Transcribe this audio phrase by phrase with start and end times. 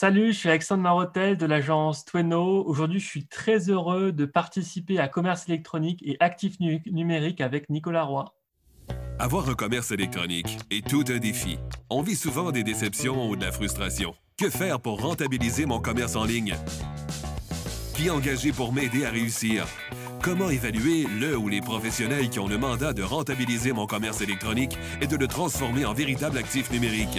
[0.00, 2.62] Salut, je suis Alexandre Marotel de l'agence Tweno.
[2.64, 8.04] Aujourd'hui, je suis très heureux de participer à Commerce électronique et actif numérique avec Nicolas
[8.04, 8.32] Roy.
[9.18, 11.58] Avoir un commerce électronique est tout un défi.
[11.90, 14.14] On vit souvent des déceptions ou de la frustration.
[14.40, 16.54] Que faire pour rentabiliser mon commerce en ligne?
[17.94, 19.66] Qui engager pour m'aider à réussir?
[20.22, 24.78] Comment évaluer le ou les professionnels qui ont le mandat de rentabiliser mon commerce électronique
[25.00, 27.18] et de le transformer en véritable actif numérique?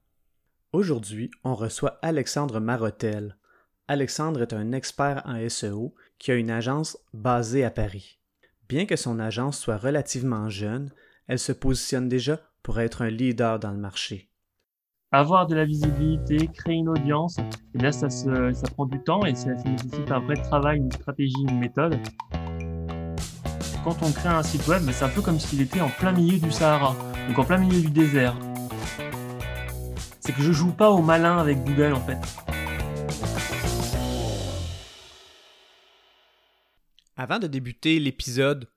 [0.73, 3.35] Aujourd'hui, on reçoit Alexandre Marotel.
[3.89, 8.19] Alexandre est un expert en SEO qui a une agence basée à Paris.
[8.69, 10.89] Bien que son agence soit relativement jeune,
[11.27, 14.29] elle se positionne déjà pour être un leader dans le marché.
[15.11, 17.43] Avoir de la visibilité, créer une audience, et
[17.75, 18.07] eh bien ça,
[18.73, 21.97] prend du temps et ça, nécessite un vrai travail, une stratégie, une méthode.
[23.83, 26.13] Quand on crée un site web, ben, c'est un peu comme s'il était en plein
[26.13, 26.95] milieu du Sahara,
[27.27, 28.37] donc en plein milieu du désert
[30.21, 32.19] c'est que je joue pas au malin avec Google en fait.
[37.17, 38.71] Avant de débuter l'épisode,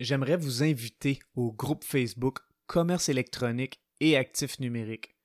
[0.00, 5.16] j'aimerais vous inviter au groupe Facebook Commerce électronique et actifs numériques.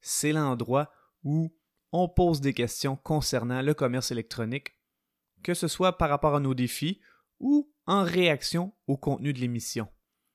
[0.00, 0.90] C'est l'endroit
[1.24, 1.52] où
[1.92, 4.78] on pose des questions concernant le commerce électronique,
[5.42, 7.00] que ce soit par rapport à nos défis
[7.40, 9.88] ou en réaction au contenu de l'émission.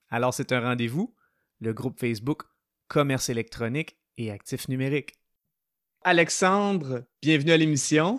[0.10, 1.16] Alors c'est un rendez-vous,
[1.60, 2.44] le groupe Facebook
[2.88, 5.14] Commerce électronique et actifs numériques.
[6.04, 8.18] Alexandre, bienvenue à l'émission.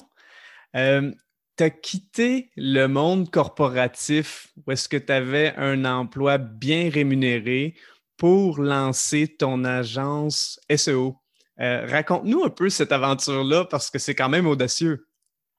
[0.75, 1.13] Euh,
[1.57, 7.75] tu as quitté le monde corporatif où est-ce que tu avais un emploi bien rémunéré
[8.17, 11.17] pour lancer ton agence SEO.
[11.61, 15.07] Euh, raconte-nous un peu cette aventure-là parce que c'est quand même audacieux.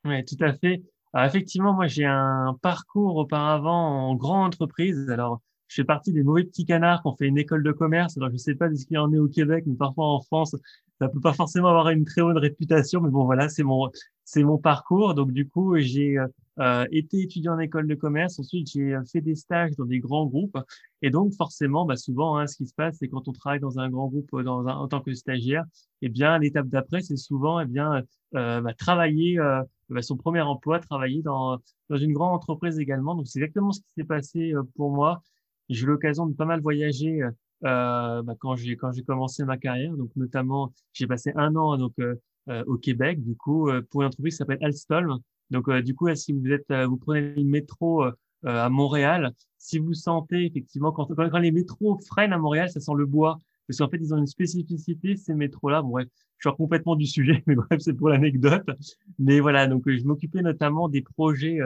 [0.03, 0.83] Oui, tout à fait.
[1.15, 5.09] effectivement, moi, j'ai un parcours auparavant en grande entreprise.
[5.09, 5.41] Alors,
[5.75, 8.15] je fais partie des mauvais petits canards qui ont fait une école de commerce.
[8.15, 10.55] Alors, je sais pas ce qu'il en est au Québec, mais parfois en France,
[11.01, 13.01] ça peut pas forcément avoir une très bonne réputation.
[13.01, 13.89] Mais bon, voilà, c'est mon,
[14.23, 15.15] c'est mon parcours.
[15.15, 16.17] Donc, du coup, j'ai
[16.59, 18.39] euh, été étudiant en école de commerce.
[18.39, 20.57] Ensuite, j'ai fait des stages dans des grands groupes.
[21.01, 23.77] Et donc, forcément, bah, souvent, hein, ce qui se passe, c'est quand on travaille dans
[23.77, 25.65] un grand groupe dans en tant que stagiaire,
[26.01, 28.01] eh bien, l'étape d'après, c'est souvent, eh bien,
[28.35, 31.57] euh, bah, travailler euh, bah, son premier emploi, travailler dans,
[31.89, 33.13] dans une grande entreprise également.
[33.13, 35.21] Donc, c'est exactement ce qui s'est passé euh, pour moi.
[35.69, 37.31] J'ai eu l'occasion de pas mal voyager euh,
[37.63, 39.95] euh, bah, quand j'ai quand j'ai commencé ma carrière.
[39.95, 42.15] Donc notamment, j'ai passé un an donc euh,
[42.49, 45.19] euh au Québec, du coup, euh, pour une entreprise qui s'appelle Alstom.
[45.51, 48.03] Donc du coup, si vous êtes vous prenez le métro
[48.43, 52.93] à Montréal, si vous sentez effectivement quand, quand, les métros freinent à Montréal, ça sent
[52.95, 53.39] le bois.
[53.67, 55.81] Parce qu'en fait, ils ont une spécificité, ces métros-là.
[55.81, 58.69] Bon, bref, je sors complètement du sujet, mais bref, c'est pour l'anecdote.
[59.17, 61.59] Mais voilà, donc je m'occupais notamment des projets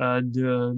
[0.00, 0.74] euh, de,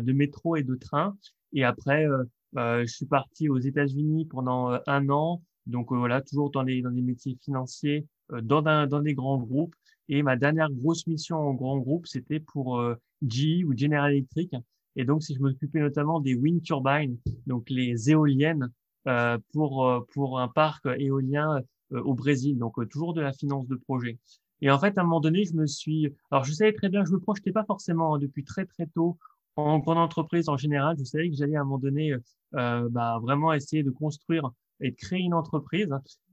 [0.00, 1.16] de métro et de train.
[1.52, 2.24] Et après, euh,
[2.56, 5.42] euh, je suis parti aux États-Unis pendant euh, un an.
[5.66, 8.06] Donc voilà, toujours dans les, dans les métiers financiers,
[8.42, 9.74] dans, dans des grands groupes.
[10.08, 12.82] Et ma dernière grosse mission en grand groupe, c'était pour
[13.20, 14.54] GE ou General Electric.
[14.96, 18.70] Et donc, si je m'occupais notamment des wind turbines, donc les éoliennes,
[19.06, 21.60] euh, pour, pour un parc éolien
[21.90, 22.58] au Brésil.
[22.58, 24.18] Donc, toujours de la finance de projet.
[24.60, 26.12] Et en fait, à un moment donné, je me suis...
[26.30, 29.18] Alors, je savais très bien, je me projetais pas forcément hein, depuis très, très tôt
[29.58, 32.14] en grande entreprise en général, je savais que j'allais à un moment donné
[32.54, 35.88] euh, bah, vraiment essayer de construire et de créer une entreprise.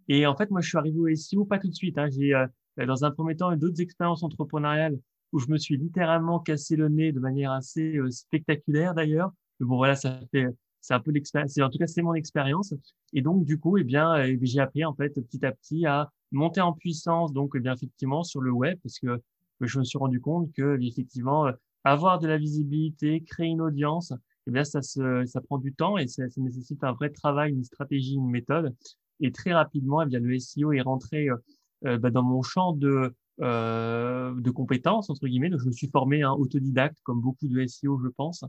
[0.08, 1.98] Et en fait, moi, je suis arrivé au SEO pas tout de suite.
[1.98, 2.08] Hein.
[2.12, 2.46] J'ai, euh,
[2.86, 5.00] dans un premier temps, eu d'autres expériences entrepreneuriales
[5.32, 9.32] où je me suis littéralement cassé le nez de manière assez euh, spectaculaire d'ailleurs.
[9.60, 10.46] Mais bon, voilà, ça fait,
[10.82, 11.58] c'est un peu l'expérience.
[11.58, 12.76] En tout cas, c'est mon expérience.
[13.14, 16.62] Et donc, du coup, eh bien, j'ai appris en fait petit à petit à monter
[16.62, 17.34] en puissance.
[17.34, 19.20] Donc, eh bien, effectivement, sur le web, parce que
[19.62, 21.50] je me suis rendu compte que effectivement
[21.86, 24.12] avoir de la visibilité, créer une audience,
[24.48, 27.64] eh bien, ça, se, ça prend du temps et ça, nécessite un vrai travail, une
[27.64, 28.76] stratégie, une méthode.
[29.22, 31.38] Et très rapidement, eh bien, le SEO est rentré euh,
[31.86, 35.50] euh, bah, dans mon champ de, euh, de compétences, entre guillemets.
[35.50, 38.44] Donc, je me suis formé un autodidacte, comme beaucoup de SEO, je pense.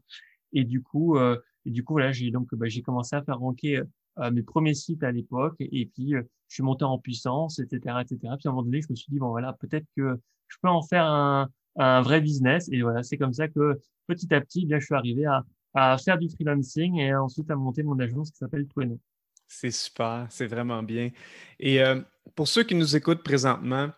[0.53, 3.83] Et du coup, et du coup, voilà, j'ai donc, bah, j'ai commencé à faire ranker
[4.33, 5.57] mes premiers sites à l'époque.
[5.61, 8.19] Et, et puis, je suis monté en puissance, etc., etc.
[8.39, 10.19] Puis, à un moment donné, je me suis dit, bon, voilà, peut-être que
[10.49, 12.69] je peux en faire un, un vrai business.
[12.73, 15.45] Et voilà, c'est comme ça que petit à petit, bien, je suis arrivé à,
[15.75, 18.99] à faire du freelancing et ensuite à monter mon agence qui s'appelle Tweno.
[19.49, 21.11] C'est super, c'est vraiment bien.
[21.61, 22.01] Et euh,
[22.35, 23.91] pour ceux qui nous écoutent présentement,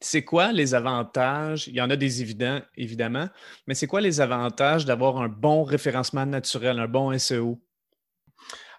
[0.00, 1.68] C'est quoi les avantages?
[1.68, 3.28] Il y en a des évidents, évidemment,
[3.66, 7.60] mais c'est quoi les avantages d'avoir un bon référencement naturel, un bon SEO?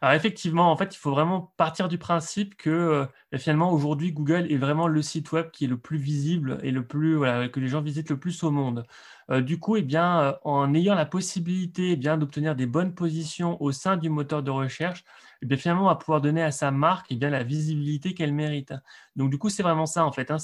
[0.03, 4.51] Alors effectivement, en fait, il faut vraiment partir du principe que euh, finalement aujourd'hui Google
[4.51, 7.69] est vraiment le site web qui est le plus visible et le plus que les
[7.69, 8.85] gens visitent le plus au monde.
[9.31, 13.61] Euh, du coup, eh bien, euh, en ayant la possibilité eh d'obtenir des bonnes positions
[13.61, 15.05] au sein du moteur de recherche,
[15.43, 18.33] eh bien, finalement, on va pouvoir donner à sa marque eh bien, la visibilité qu'elle
[18.33, 18.73] mérite.
[19.17, 20.31] Donc, du coup, c'est vraiment ça, en fait.
[20.31, 20.37] Hein.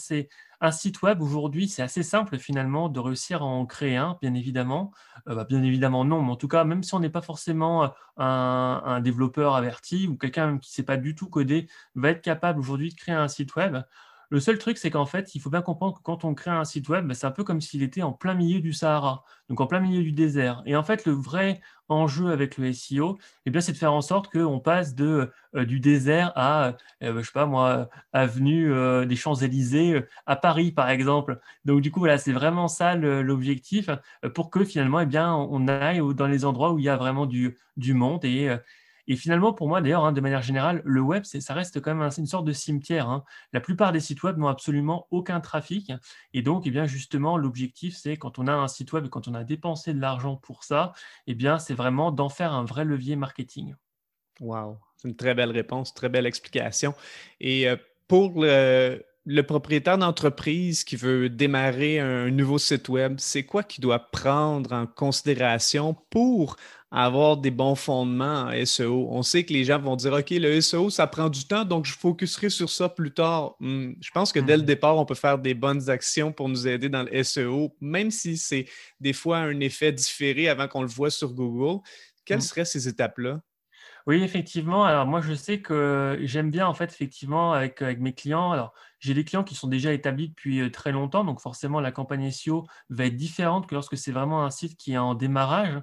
[0.60, 4.34] un site web, aujourd'hui, c'est assez simple, finalement, de réussir à en créer un, bien
[4.34, 4.92] évidemment.
[5.30, 7.94] Euh, bah, bien évidemment, non, mais en tout cas, même si on n'est pas forcément
[8.18, 12.22] un, un, développeur averti ou quelqu'un qui ne sait pas du tout coder, va être
[12.22, 13.78] capable aujourd'hui de créer un site web.
[14.32, 16.64] Le seul truc, c'est qu'en fait, il faut bien comprendre que quand on crée un
[16.64, 19.66] site web, c'est un peu comme s'il était en plein milieu du Sahara, donc en
[19.66, 20.62] plein milieu du désert.
[20.68, 23.18] Et en fait, le vrai enjeu avec le SEO,
[23.48, 27.18] eh bien, c'est de faire en sorte qu'on passe de, euh, du désert à, euh,
[27.18, 31.40] je sais pas moi, avenue euh, des Champs-Élysées à Paris, par exemple.
[31.66, 33.90] Donc, du coup, voilà, c'est vraiment ça l'objectif
[34.36, 37.26] pour que finalement, eh bien, on aille dans les endroits où il y a vraiment
[37.26, 38.56] du, du monde et,
[39.10, 42.10] et finalement, pour moi, d'ailleurs, hein, de manière générale, le web, ça reste quand même
[42.16, 43.10] une sorte de cimetière.
[43.10, 43.24] Hein.
[43.54, 45.92] La plupart des sites web n'ont absolument aucun trafic.
[46.36, 49.34] Et donc, eh justement, l'objectif, c'est quand on a un site web et quand on
[49.34, 50.94] a dépensé de l'argent pour ça,
[51.26, 53.74] eh c'est vraiment d'en faire un vrai levier marketing.
[54.42, 56.94] Wow, c'est une très belle réponse, très belle explication.
[57.42, 57.78] Et euh,
[58.08, 58.46] pour
[59.26, 64.72] le propriétaire d'entreprise qui veut démarrer un nouveau site web, c'est quoi qu'il doit prendre
[64.72, 66.58] en considération pour
[66.92, 69.08] avoir des bons fondements en SEO.
[69.12, 71.86] On sait que les gens vont dire, OK, le SEO, ça prend du temps, donc
[71.86, 73.56] je focuserai sur ça plus tard.
[73.60, 74.68] Hmm, je pense que dès le mhm.
[74.68, 78.38] départ, on peut faire des bonnes actions pour nous aider dans le SEO, même si
[78.38, 78.66] c'est
[79.00, 81.82] des fois un effet différé avant qu'on le voit sur Google.
[82.26, 82.44] Quelles mhm.
[82.44, 83.40] seraient ces étapes-là?
[84.08, 84.86] Oui, effectivement.
[84.86, 88.52] Alors moi, je sais que j'aime bien, en fait, effectivement, avec, avec mes clients.
[88.52, 91.92] Alors, j'ai des clients qui sont déjà établis depuis euh, très longtemps, donc forcément, la
[91.92, 95.82] campagne SEO va être différente que lorsque c'est vraiment un site qui est en démarrage.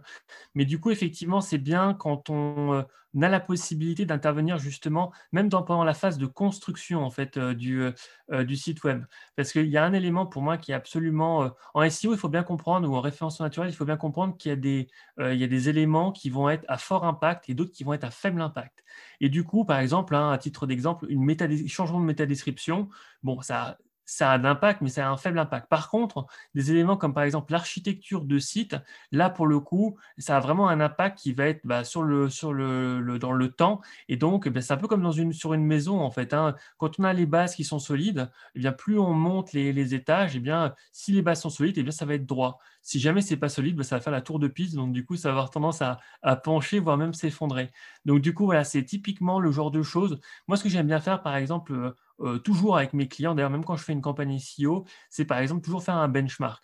[0.55, 2.83] Mais du coup, effectivement, c'est bien quand on euh,
[3.23, 8.57] a la possibilité d'intervenir justement, même pendant la phase de construction en fait euh, du,
[8.57, 9.05] site web.
[9.37, 11.51] Parce qu'il y a un élément pour moi qui est absolument...
[11.73, 14.51] en SEO, il faut bien comprendre, ou en référencement naturelle, il faut bien comprendre qu'il
[14.53, 17.85] y, a y a des éléments qui vont être à fort impact et d'autres qui
[17.85, 18.85] vont être à faible impact.
[19.21, 22.89] Et du coup, par exemple, hein, à titre d'exemple, un changement de métadescription,
[23.23, 25.69] bon, ça, ça a un impact, mais ça a un faible impact.
[25.69, 28.77] Par contre, des éléments comme par exemple l'architecture de site,
[29.13, 32.31] là pour le coup, ça a vraiment un impact qui va être bah, sur le,
[32.31, 33.81] sur le, dans le temps.
[34.09, 36.33] Et donc, bah, c'est un peu comme dans une, sur une maison en fait.
[36.33, 36.55] Hein.
[36.79, 39.95] Quand on a les bases qui sont solides, eh bien, plus on monte les, les
[39.95, 42.59] étages, eh bien, si les bases sont solides, eh bien, ça va être droit.
[42.83, 44.77] Si jamais c'est pas solide, bah, ça va faire la tour de piste.
[44.77, 47.73] Donc, du coup, ça va avoir tendance à, à pencher, voire même s'effondrer.
[48.05, 50.21] Donc, du coup, voilà, c'est typiquement le genre de choses.
[50.47, 53.51] Moi, ce que j'aime bien faire, par exemple, euh, euh, toujours avec mes clients, d'ailleurs
[53.51, 56.63] même quand je fais une campagne SEO, c'est par exemple toujours faire un benchmark,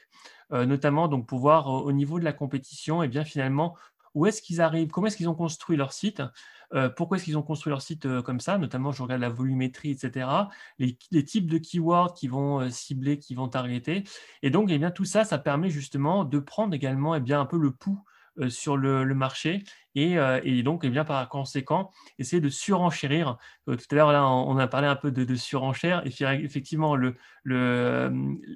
[0.53, 3.77] euh, notamment donc pouvoir au niveau de la compétition, et bien finalement
[4.15, 6.23] où est-ce qu'ils arrivent, comment est-ce qu'ils ont construit leur site,
[6.75, 9.91] euh, pourquoi est-ce qu'ils ont construit leur site comme ça, notamment je regarde la volumétrie,
[9.91, 10.29] etc.,
[10.79, 14.05] les, types de keywords qui vont cibler, qui vont targeter,
[14.43, 17.47] et donc eh bien tout ça, ça permet justement de prendre également eh bien un
[17.47, 18.12] peu le pouls euh,
[18.49, 19.65] sur le, marché
[19.95, 23.37] et, euh, donc, eh bien, par conséquent, essayer de surenchérir.
[23.69, 26.03] Euh, tout à l'heure, on a parlé un peu de, de surenchère.
[26.07, 26.13] Et
[26.45, 26.97] effectivement,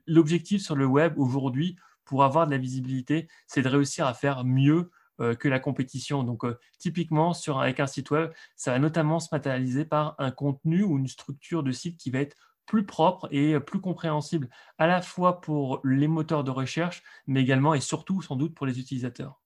[0.07, 4.45] l'objectif sur le web aujourd'hui, pour avoir de la visibilité, c'est de réussir à faire
[4.45, 4.91] mieux
[5.39, 6.25] que la compétition.
[6.25, 6.45] Donc,
[6.79, 10.99] typiquement, sur, avec un site web, ça va notamment se matérialiser par un contenu ou
[10.99, 12.37] une structure de site qui va être
[12.67, 17.73] plus propre et plus compréhensible à la fois pour les moteurs de recherche, mais également
[17.75, 19.41] et surtout sans doute pour les utilisateurs.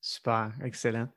[0.00, 1.08] Super, excellent.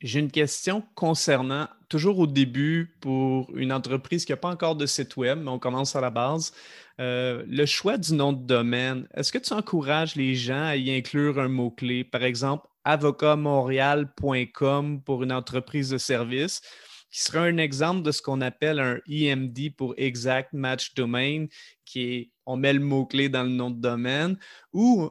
[0.00, 4.84] J'ai une question concernant, toujours au début, pour une entreprise qui n'a pas encore de
[4.84, 6.52] site web, mais on commence à la base,
[6.98, 9.06] euh, le choix du nom de domaine.
[9.14, 15.22] Est-ce que tu encourages les gens à y inclure un mot-clé, par exemple avocatmontréal.com pour
[15.22, 16.62] une entreprise de service,
[17.12, 21.46] qui serait un exemple de ce qu'on appelle un EMD pour Exact Match Domain,
[21.84, 24.36] qui est on met le mot-clé dans le nom de domaine,
[24.72, 25.08] ou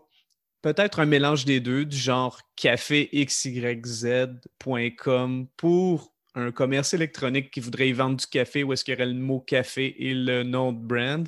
[0.61, 7.93] peut-être un mélange des deux, du genre caféxyz.com pour un commerce électronique qui voudrait y
[7.93, 10.79] vendre du café où est-ce qu'il y aurait le mot café et le nom de
[10.79, 11.27] brand,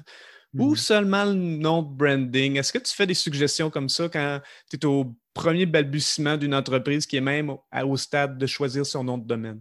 [0.58, 0.76] ou mhm.
[0.76, 2.58] seulement le nom de branding.
[2.58, 6.56] Est-ce que tu fais des suggestions comme ça quand tu es au premier balbutiement d'une
[6.56, 7.54] entreprise qui est même
[7.86, 9.60] au stade de choisir son nom de domaine?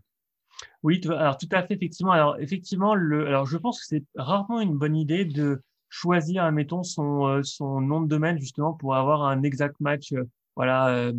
[0.82, 2.12] Oui, alors tout à fait, effectivement.
[2.12, 5.62] Alors, effectivement, le, alors je pense que c'est rarement une bonne idée de
[5.92, 10.12] choisir, admettons, son, euh, son nom de domaine justement pour avoir un exact match.
[10.12, 10.24] Euh,
[10.56, 11.12] voilà, euh,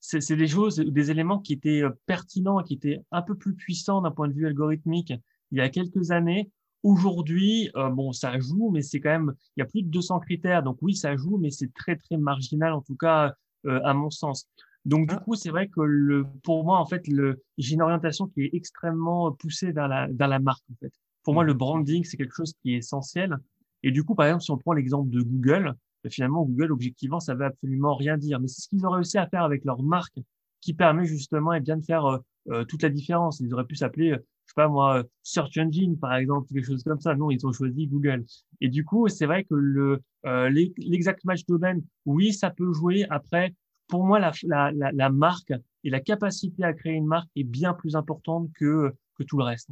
[0.00, 4.10] c'est des choses, des éléments qui étaient pertinents, qui étaient un peu plus puissants d'un
[4.10, 5.12] point de vue algorithmique
[5.52, 6.50] il y a quelques années.
[6.82, 10.20] aujourd'hui, euh, bon, ça joue, mais c'est quand même, il y a plus de 200
[10.20, 10.62] critères.
[10.62, 13.34] Donc oui, ça joue, mais c'est très, très marginal, en tout cas,
[13.66, 14.46] euh, à mon sens.
[14.84, 15.22] Donc, du ah.
[15.24, 18.50] coup, c'est vrai que le, pour moi, en fait, le, j'ai une orientation qui est
[18.52, 20.92] extrêmement poussée vers la, vers la marque, en fait.
[21.24, 21.58] Pour moi, le mmh.
[21.58, 23.36] branding, c'est quelque chose qui est essentiel.
[23.82, 27.20] Et du coup, par exemple, si on prend l'exemple de Google, bah, finalement, Google, objectivement,
[27.20, 28.40] ça veut absolument rien dire.
[28.40, 30.18] Mais c'est ce qu'ils ont réussi à faire avec leur marque
[30.60, 32.18] qui permet justement eh bien de faire euh,
[32.50, 33.40] euh, toute la différence.
[33.40, 36.82] Ils auraient pu s'appeler, euh, je sais pas moi, Search Engine par exemple, quelque chose
[36.82, 37.14] comme ça.
[37.14, 38.24] Non, ils ont choisi Google.
[38.60, 43.06] Et du coup, c'est vrai que le l'exact match domaine, oui, ça peut jouer.
[43.10, 43.54] Après,
[43.86, 44.32] pour moi, la,
[44.72, 45.52] la, marque
[45.84, 49.44] et la capacité à créer une marque est bien plus importante que que tout le
[49.44, 49.70] reste.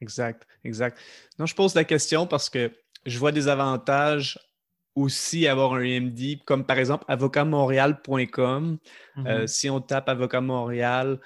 [0.00, 0.98] Exact, exact.
[1.38, 2.72] Non, je pose la question parce que
[3.06, 4.38] je vois des avantages
[4.94, 8.78] aussi avoir un MD, comme par exemple avocatmontréal.com.
[9.16, 9.46] Euh, mm-hmm.
[9.46, 11.18] si on tape Avocat Montréal,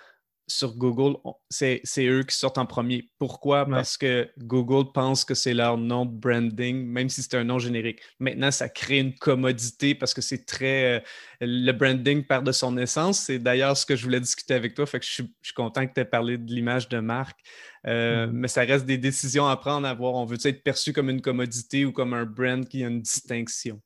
[0.49, 1.17] sur Google,
[1.51, 3.11] c'est eux qui sortent en premier.
[3.19, 3.67] Pourquoi?
[3.67, 7.59] Parce que Google pense que c'est leur nom de branding, même si c'est un nom
[7.59, 8.01] générique.
[8.21, 10.99] Maintenant, ça crée une commodité parce que c'est très.
[10.99, 11.01] Euh,
[11.41, 13.19] le branding perd de son essence.
[13.21, 14.87] C'est d'ailleurs ce que je voulais discuter avec toi.
[14.87, 17.41] Fait que je suis, content que tu aies parlé de l'image de marque.
[17.87, 18.31] Euh, mm-hmm.
[18.31, 20.15] Mais ça reste des décisions à prendre à voir.
[20.15, 23.81] On veut être perçu comme une commodité ou comme un brand qui a une distinction?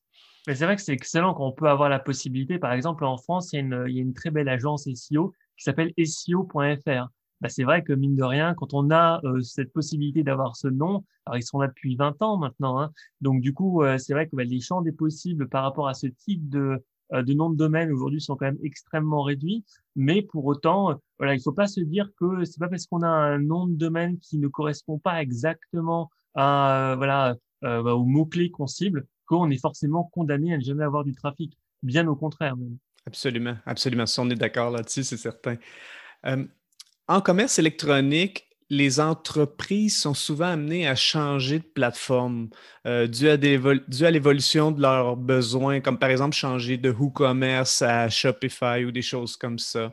[0.47, 2.59] Mais c'est vrai que c'est excellent qu'on peut avoir la possibilité.
[2.59, 4.89] Par exemple, en France, il y a une, il y a une très belle agence
[4.95, 7.09] SEO qui s'appelle SEO.fr.
[7.41, 10.69] Bah, c'est vrai que mine de rien, quand on a euh, cette possibilité d'avoir ce
[10.69, 14.13] nom, alors ils sont là depuis 20 ans maintenant, hein, donc du coup, euh, c'est
[14.13, 17.33] vrai que bah, les champs des possibles par rapport à ce type de, euh, de
[17.33, 19.65] nom de domaine aujourd'hui sont quand même extrêmement réduits,
[19.97, 23.09] mais pour autant, voilà, il faut pas se dire que c'est pas parce qu'on a
[23.09, 28.51] un nom de domaine qui ne correspond pas exactement à voilà bah, aux mots clés
[28.51, 31.57] qu'on cible qu'on est forcément condamné à ne jamais avoir du trafic.
[31.83, 32.57] Bien au contraire.
[32.57, 32.77] Même.
[33.07, 34.07] Absolument, absolument.
[34.07, 35.57] Si on est d'accord là-dessus, c'est certain.
[37.09, 42.49] en commerce électronique, les entreprises sont souvent amenées à changer de plateforme
[42.87, 48.85] euh, dû à, l'évolution de leurs besoins, comme par exemple changer de WooCommerce à Shopify
[48.87, 49.93] ou des choses comme ça.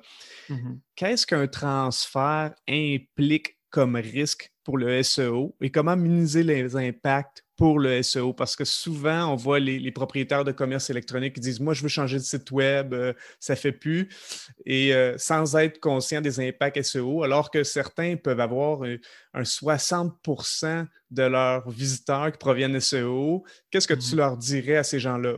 [0.50, 7.44] Mmh Qu'est-ce qu'un transfert implique comme risque pour le SEO et comment minimiser les impacts
[7.58, 11.60] pour le SEO parce que souvent, on voit les, propriétaires de commerce électronique qui disent
[11.60, 14.08] Moi, je veux changer de site web, ça euh, ça fait plus,
[14.66, 20.86] et euh, sans être conscient des impacts SEO, alors que certains peuvent avoir un, 60%
[21.10, 23.44] de leurs visiteurs qui proviennent SEO.
[23.72, 25.38] Qu'est-ce que tu mmh leur dirais à ces gens-là?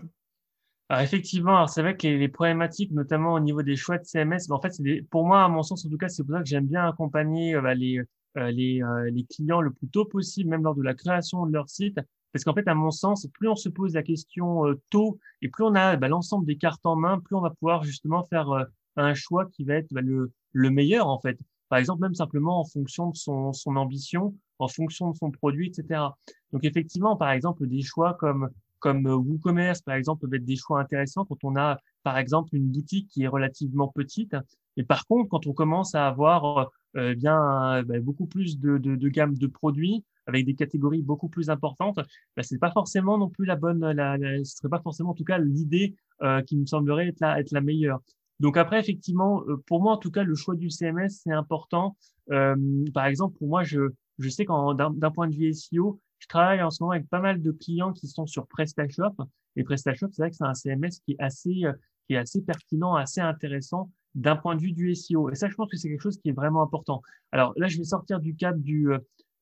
[0.89, 4.55] Alors effectivement, c'est vrai que les, problématiques, notamment au niveau des choix de CMS, ben,
[4.55, 4.73] en fait,
[5.09, 7.55] pour moi, à mon sens, en tout cas, c'est pour ça que j'aime bien accompagner
[7.55, 8.01] euh, bah, les,
[8.35, 11.69] les, euh, les clients le plus tôt possible, même lors de la création de leur
[11.69, 11.99] site.
[12.31, 15.49] Parce qu'en fait, à mon sens, plus on se pose la question euh, tôt et
[15.49, 18.47] plus on a bah, l'ensemble des cartes en main, plus on va pouvoir justement faire
[18.95, 21.39] un choix qui va être bah, le, le meilleur en fait.
[21.69, 25.67] Par exemple, même simplement en fonction de son, son ambition, en fonction de son produit,
[25.67, 26.01] etc.
[26.51, 30.79] Donc effectivement, par exemple, des choix comme comme WooCommerce, par exemple, peuvent être des choix
[30.79, 34.35] intéressants quand on a, par exemple, une boutique qui est relativement petite.
[34.79, 38.95] Et par contre, quand on commence à avoir euh, bien bah, beaucoup plus de, de,
[38.95, 43.27] de, gamme de produits avec des catégories beaucoup plus importantes, bah, c'est pas forcément non
[43.27, 46.55] plus la bonne, la, la, ce serait pas forcément en tout cas l'idée euh, qui
[46.55, 47.99] me semblerait être la, meilleure.
[48.39, 51.97] Donc après, effectivement, euh, pour moi en tout cas, le choix du CMS c'est important.
[52.31, 52.55] Euh,
[52.93, 53.81] par exemple, pour moi, je,
[54.17, 57.19] je sais qu'en d'un point de vue SEO, je travaille en ce moment avec pas
[57.19, 59.15] mal de clients qui sont sur PrestaShop.
[59.57, 61.63] Et PrestaShop, c'est vrai que c'est un CMS qui est assez,
[62.07, 65.29] qui est assez pertinent, assez intéressant d'un point de vue du SEO.
[65.29, 67.01] Et ça, je pense que c'est quelque chose qui est vraiment important.
[67.31, 68.97] Alors là, je vais sortir du cadre du, euh,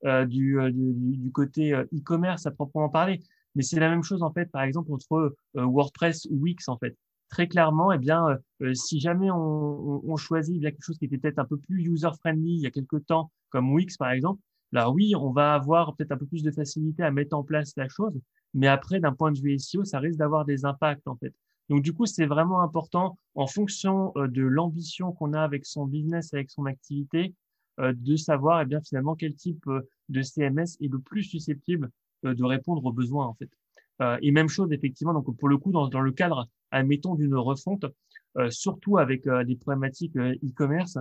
[0.05, 3.21] euh euh, du, côté e-commerce à proprement parler,
[3.55, 6.95] mais c'est la même chose en fait, par exemple entre WordPress ou Wix en fait.
[7.29, 8.37] Très clairement, eh bien,
[8.73, 12.61] si jamais on, choisit bien quelque chose qui était peut-être un peu plus user-friendly il
[12.61, 16.17] y a quelques temps, comme Wix par exemple, là oui, on va avoir peut-être un
[16.17, 18.17] peu plus de facilité à mettre en place la chose,
[18.53, 21.33] mais après, d'un point de vue SEO, ça risque d'avoir des impacts en fait.
[21.69, 25.85] Donc, du coup, c'est vraiment important en fonction euh, de l'ambition qu'on a avec son
[25.85, 27.33] business, avec son activité,
[27.79, 31.89] euh, de savoir, eh bien, finalement, quel type euh, de CMS est le plus susceptible
[32.23, 33.49] de répondre aux besoins, en fait.
[34.23, 37.85] et même chose, effectivement, donc, pour le coup, dans, le cadre, admettons, d'une refonte,
[38.49, 40.97] surtout avec des problématiques e-commerce,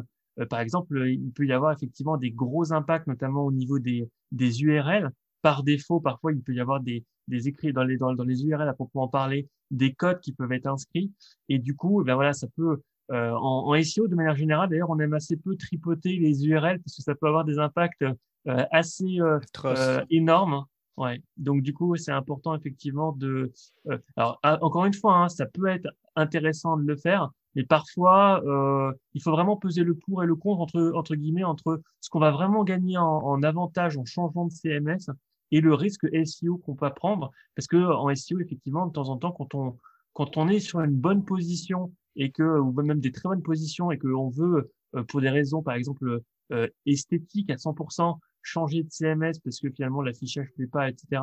[0.51, 4.63] par exemple, il peut y avoir effectivement des gros impacts, notamment au niveau des, des
[4.63, 5.11] URL.
[5.41, 8.45] Par défaut, parfois, il peut y avoir des, des écrits dans les, dans, dans les
[8.45, 11.13] URL à proprement parler, des codes qui peuvent être inscrits.
[11.49, 14.91] Et du coup, ben voilà, ça peut, euh, en, en, SEO, de manière générale, d'ailleurs,
[14.91, 18.65] on aime assez peu tripoter les URL parce que ça peut avoir des impacts euh,
[18.71, 20.65] assez euh, euh énormes.
[20.97, 21.21] Ouais.
[21.37, 23.53] Donc du coup, c'est important effectivement de.
[23.89, 28.43] Euh, alors encore une fois, hein, ça peut être intéressant de le faire, mais parfois,
[28.47, 32.09] euh, il faut vraiment peser le pour et le contre entre entre guillemets entre ce
[32.09, 35.11] qu'on va vraiment gagner en, en avantage en changeant de CMS
[35.53, 37.31] et le risque SEO qu'on peut prendre.
[37.55, 39.77] Parce que en SEO, effectivement, de temps en temps, quand on,
[40.13, 43.91] quand on est sur une bonne position et que, ou même des très bonnes positions
[43.91, 46.23] et qu'on veut, euh, pour des raisons, par exemple,
[46.53, 51.21] euh, esthétiques à 100%, changer de CMS parce que finalement l'affichage ne plaît pas, etc.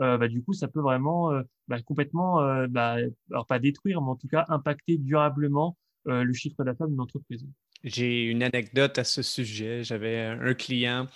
[0.00, 2.36] Euh, bah, du coup, ça peut vraiment euh, bah, complètement,
[2.68, 2.98] bah,
[3.30, 7.46] alors pas détruire, mais en tout cas impacter durablement le chiffre d'affaires d'une entreprise.
[7.84, 9.84] J'ai une anecdote à ce sujet.
[9.84, 11.06] J'avais un client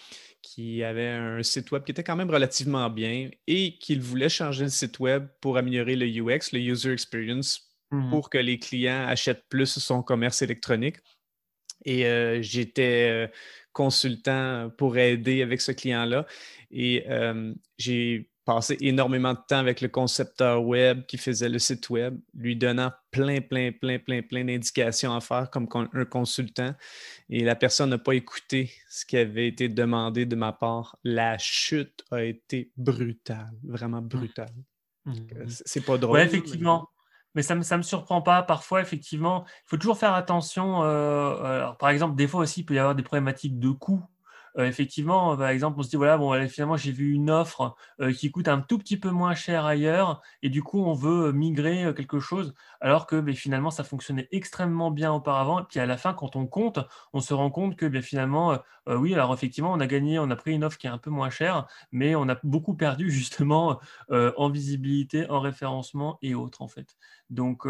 [0.42, 4.64] qui avait un site web qui était quand même relativement bien et qu'il voulait changer
[4.64, 9.06] le site web pour améliorer le UX, le user experience, mmh pour que les clients
[9.06, 10.96] achètent plus son commerce électronique.
[11.84, 13.26] Et euh, j'étais euh,
[13.72, 16.26] consultant pour aider avec ce client-là.
[16.70, 21.90] Et euh, j'ai passé énormément de temps avec le concepteur web qui faisait le site
[21.90, 26.74] web, lui donnant plein, plein, plein, plein, plein d'indications à faire comme un consultant.
[27.28, 30.98] Et la personne n'a pas écouté ce qui avait été demandé de ma part.
[31.04, 34.54] La chute a été brutale, vraiment brutale.
[35.04, 35.14] Mmh.
[35.48, 36.18] C'est pas drôle.
[36.18, 36.88] Oui, effectivement.
[37.34, 38.42] Mais ça ne me, me surprend pas.
[38.42, 40.82] Parfois, effectivement, il faut toujours faire attention.
[40.82, 44.11] Euh, par exemple, des fois aussi, il peut y avoir des problématiques de coût euh,
[44.58, 48.30] effectivement, par exemple, on se dit voilà, bon, finalement, j'ai vu une offre euh, qui
[48.30, 51.92] coûte un tout petit peu moins cher ailleurs, et du coup, on veut euh, migrer
[51.96, 55.60] quelque chose, alors que ben, finalement, ça fonctionnait extrêmement bien auparavant.
[55.60, 56.80] Et puis à la fin, quand on compte,
[57.12, 60.36] on se rend compte que ben, finalement, oui, alors effectivement, on a gagné, on a
[60.36, 63.80] pris une offre qui est un peu moins chère, mais on a beaucoup perdu justement
[64.10, 66.96] en visibilité, en référencement et autres en fait.
[67.30, 67.64] Donc,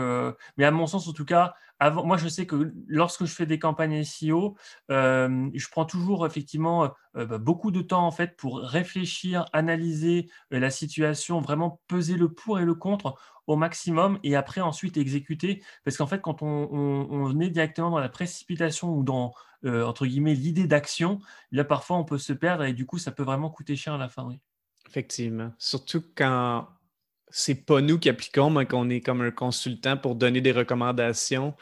[0.57, 1.55] mais à mon sens, en tout cas,
[1.91, 4.57] moi, je sais que lorsque je fais des campagnes SEO,
[4.91, 10.31] euh, je prends toujours effectivement euh, bah, beaucoup de temps en fait pour réfléchir, analyser
[10.53, 13.15] euh, la situation, vraiment peser le pour et le contre
[13.47, 15.62] au maximum et après ensuite exécuter.
[15.85, 19.33] Parce qu'en fait, quand on, est directement dans la précipitation ou dans
[19.65, 21.21] entre guillemets l'idée d'action,
[21.53, 23.99] là parfois on peut se perdre et du coup ça peut vraiment coûter cher à
[23.99, 24.29] la fin.
[24.89, 26.67] Effectivement, surtout quand
[27.33, 31.55] c'est pas nous qui appliquons, mais qu'on est comme un consultant pour donner des recommandations.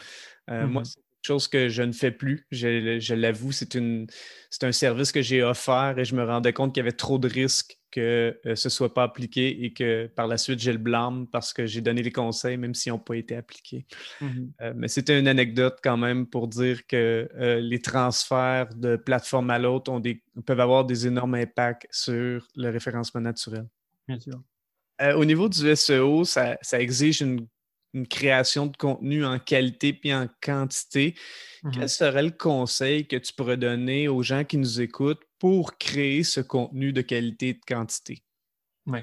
[0.50, 2.46] Euh, moi, mmh c'est quelque chose que je ne fais plus.
[2.50, 6.86] Je, l'avoue, c'est, un service que j'ai offert et je me rendais compte qu'il y
[6.86, 10.38] avait trop de risques que euh, ce ne soit pas appliqué et que par la
[10.38, 13.36] suite, j'ai le blâme parce que j'ai donné les conseils, même s'ils n'ont pas été
[13.36, 13.86] appliqués.
[14.20, 14.26] Mmh
[14.62, 17.28] euh, mais c'était une anecdote quand même pour dire que
[17.60, 20.00] les transferts de plateforme à l'autre
[20.46, 23.66] peuvent avoir des énormes impacts sur le référencement naturel.
[24.08, 24.40] Bien sûr.
[25.00, 27.46] Euh, au niveau du SEO, ça, exige une,
[28.08, 31.16] création de contenu en qualité puis en quantité.
[31.72, 31.88] Quel mhm.
[31.88, 36.40] serait le conseil que tu pourrais donner aux gens qui nous écoutent pour créer ce
[36.40, 38.22] contenu de qualité et de quantité?
[38.86, 39.00] Oui.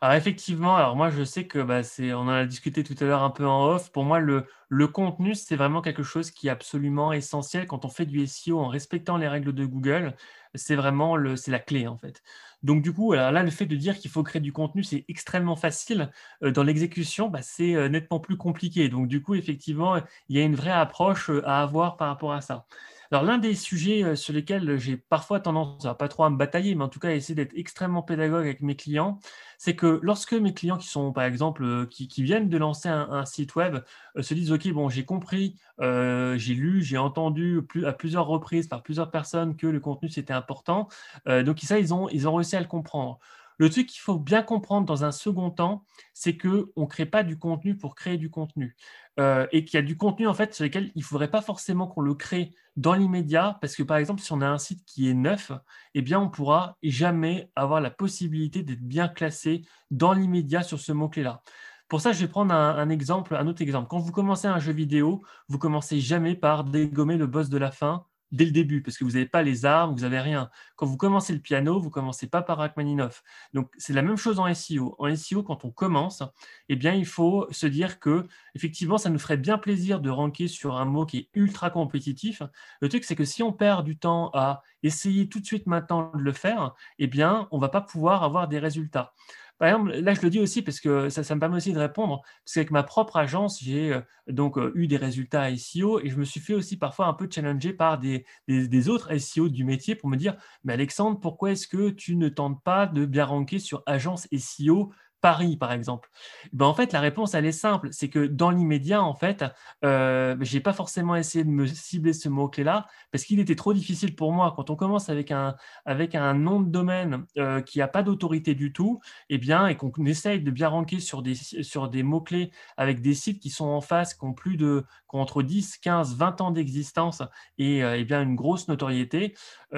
[0.00, 3.04] Alors effectivement, alors moi je sais que bah, c'est, on en a discuté tout à
[3.04, 3.90] l'heure un peu en off.
[3.90, 7.88] Pour moi, le, le contenu, c'est vraiment quelque chose qui est absolument essentiel quand on
[7.88, 10.14] fait du SEO en respectant les règles de Google.
[10.54, 12.22] C'est vraiment le, c'est la clé en fait.
[12.62, 15.56] Donc du coup, là, le fait de dire qu'il faut créer du contenu, c'est extrêmement
[15.56, 16.10] facile.
[16.42, 18.88] Euh, dans l'exécution, bah, c'est euh, nettement plus compliqué.
[18.88, 19.96] Donc du coup, effectivement,
[20.28, 22.66] il y a une vraie approche euh, à avoir par rapport à ça.
[23.10, 26.74] Alors l'un des sujets sur lesquels j'ai parfois tendance, à pas trop à me batailler,
[26.74, 29.18] mais en tout cas à essayer d'être extrêmement pédagogue avec mes clients,
[29.56, 33.54] c'est que lorsque mes clients qui sont, par exemple, qui, viennent de lancer un, site
[33.56, 33.78] web,
[34.20, 39.10] se disent, OK, bon, j'ai compris, j'ai lu, j'ai entendu à plusieurs reprises par plusieurs
[39.10, 40.88] personnes que le contenu, c'était important.
[41.26, 43.18] donc ça, ils ont réussi à le comprendre.
[43.58, 47.24] Le truc qu'il faut bien comprendre dans un second temps, c'est qu'on ne crée pas
[47.24, 48.76] du contenu pour créer du contenu.
[49.18, 51.42] Euh, et qu'il y a du contenu en fait sur lequel il ne faudrait pas
[51.42, 54.84] forcément qu'on le crée dans l'immédiat, parce que par exemple, si on a un site
[54.84, 55.50] qui est neuf,
[55.94, 60.92] eh bien, on pourra jamais avoir la possibilité d'être bien classé dans l'immédiat sur ce
[60.92, 61.42] mot-clé-là.
[61.88, 63.88] Pour ça, je vais prendre un, exemple, un autre exemple.
[63.88, 67.70] Quand vous commencez un jeu vidéo, vous commencez jamais par dégommer le boss de la
[67.70, 70.50] fin dès le début, parce que vous n'avez pas les armes, vous n'avez rien.
[70.76, 73.22] Quand vous commencez le piano, vous commencez pas par Rachmaninoff.
[73.54, 74.94] Donc, c'est la même chose en SEO.
[74.98, 76.22] En SEO, quand on commence,
[76.68, 80.48] eh bien, il faut se dire que, effectivement, ça nous ferait bien plaisir de ranker
[80.48, 82.42] sur un mot qui est ultra compétitif.
[82.80, 86.12] Le truc, c'est que si on perd du temps à essayer tout de suite maintenant
[86.14, 89.14] de le faire, eh bien, on va pas pouvoir avoir des résultats.
[89.58, 92.22] Par exemple, là, je le dis aussi parce que ça, me permet aussi de répondre,
[92.44, 96.16] parce qu'avec ma propre agence, j'ai euh, donc euh, eu des résultats SEO et je
[96.16, 99.96] me suis fait aussi parfois un peu challenger par des, des, autres SEO du métier
[99.96, 103.58] pour me dire, mais Alexandre, pourquoi est-ce que tu ne tentes pas de bien ranker
[103.58, 106.10] sur agence SEO Paris, par exemple
[106.52, 107.88] ben, En fait, la réponse, elle est simple.
[107.92, 109.44] C'est que dans l'immédiat, en fait,
[109.84, 113.72] euh, je n'ai pas forcément essayé de me cibler ce mot-clé-là parce qu'il était trop
[113.72, 114.52] difficile pour moi.
[114.56, 118.54] Quand on commence avec un, avec un nom de domaine euh, qui n'a pas d'autorité
[118.54, 122.50] du tout, eh bien, et qu'on essaye de bien ranker sur des, sur des mots-clés
[122.76, 125.78] avec des sites qui sont en face, qui ont plus de, qui ont entre 10,
[125.78, 127.22] 15, 20 ans d'existence
[127.58, 129.34] et euh, eh bien une grosse notoriété,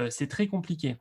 [0.09, 1.01] c'est très compliqué.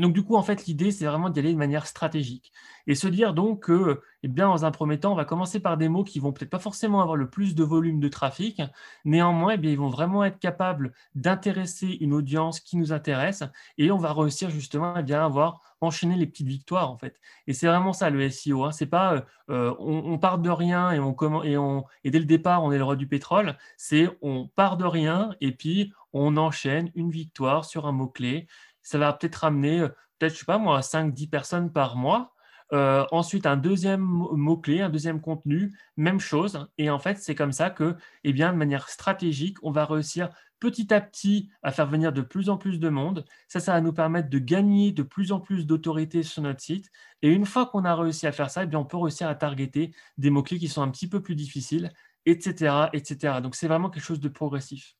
[0.00, 2.52] Donc, du coup, en fait, l'idée, c'est vraiment d'y aller de manière stratégique.
[2.86, 5.88] Et se dire donc que, eh dans un premier temps, on va commencer par des
[5.88, 8.62] mots qui vont peut-être pas forcément avoir le plus de volume de trafic.
[9.04, 13.44] Néanmoins, eh bien, ils vont vraiment être capables d'intéresser une audience qui nous intéresse.
[13.78, 17.20] Et on va réussir justement à eh bien avoir enchaîné les petites victoires, en fait.
[17.46, 18.64] Et c'est vraiment ça, le SEO.
[18.64, 18.72] Hein.
[18.72, 22.72] C'est pas euh, euh, on, part de rien et, on, et, dès le départ, on
[22.72, 23.56] est le roi du pétrole.
[23.76, 28.46] C'est on part de rien et puis on enchaîne une victoire sur un mot-clé
[28.82, 29.88] ça va peut-être ramener, euh,
[30.18, 32.34] peut-être, je sais pas moi, 5-10 personnes par mois.
[32.72, 36.68] Euh, ensuite, un deuxième mot-clé, un deuxième contenu, même chose.
[36.78, 40.30] Et en fait, c'est comme ça que, eh bien, de manière stratégique, on va réussir
[40.60, 43.24] petit à petit à faire venir de plus en plus de monde.
[43.48, 46.90] Ça, ça va nous permettre de gagner de plus en plus d'autorité sur notre site.
[47.22, 49.34] Et une fois qu'on a réussi à faire ça, eh bien, on peut réussir à
[49.34, 51.90] targeter des mots-clés qui sont un petit peu plus difficiles,
[52.26, 53.40] etc., etc.
[53.42, 54.94] Donc, c'est vraiment quelque chose de progressif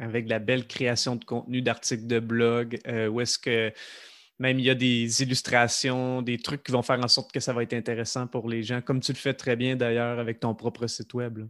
[0.00, 3.72] avec la belle création de contenu, d'articles de blog, euh, où est-ce que
[4.38, 7.52] même il y a des illustrations, des trucs qui vont faire en sorte que ça
[7.52, 10.54] va être intéressant pour les gens, comme tu le fais très bien d'ailleurs avec ton
[10.54, 11.40] propre site web.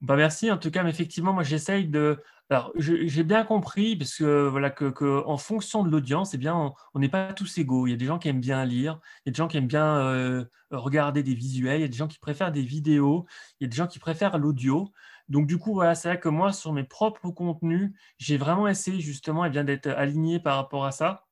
[0.00, 2.20] Bah merci en tout cas, mais effectivement, moi j'essaye de.
[2.50, 6.98] Alors j'ai bien compris, parce que voilà, que, en fonction de l'audience, eh bien, on
[6.98, 7.86] n'est pas tous égaux.
[7.86, 9.56] Il y a des gens qui aiment bien lire, il y a des gens qui
[9.56, 13.24] aiment bien euh, regarder des visuels, il y a des gens qui préfèrent des vidéos,
[13.60, 14.92] il y a des gens qui préfèrent l'audio.
[15.28, 19.00] Donc, du coup, voilà, c'est vrai que moi, sur mes propres contenus, j'ai vraiment essayé
[19.00, 21.26] justement eh d'être aligné par rapport à ça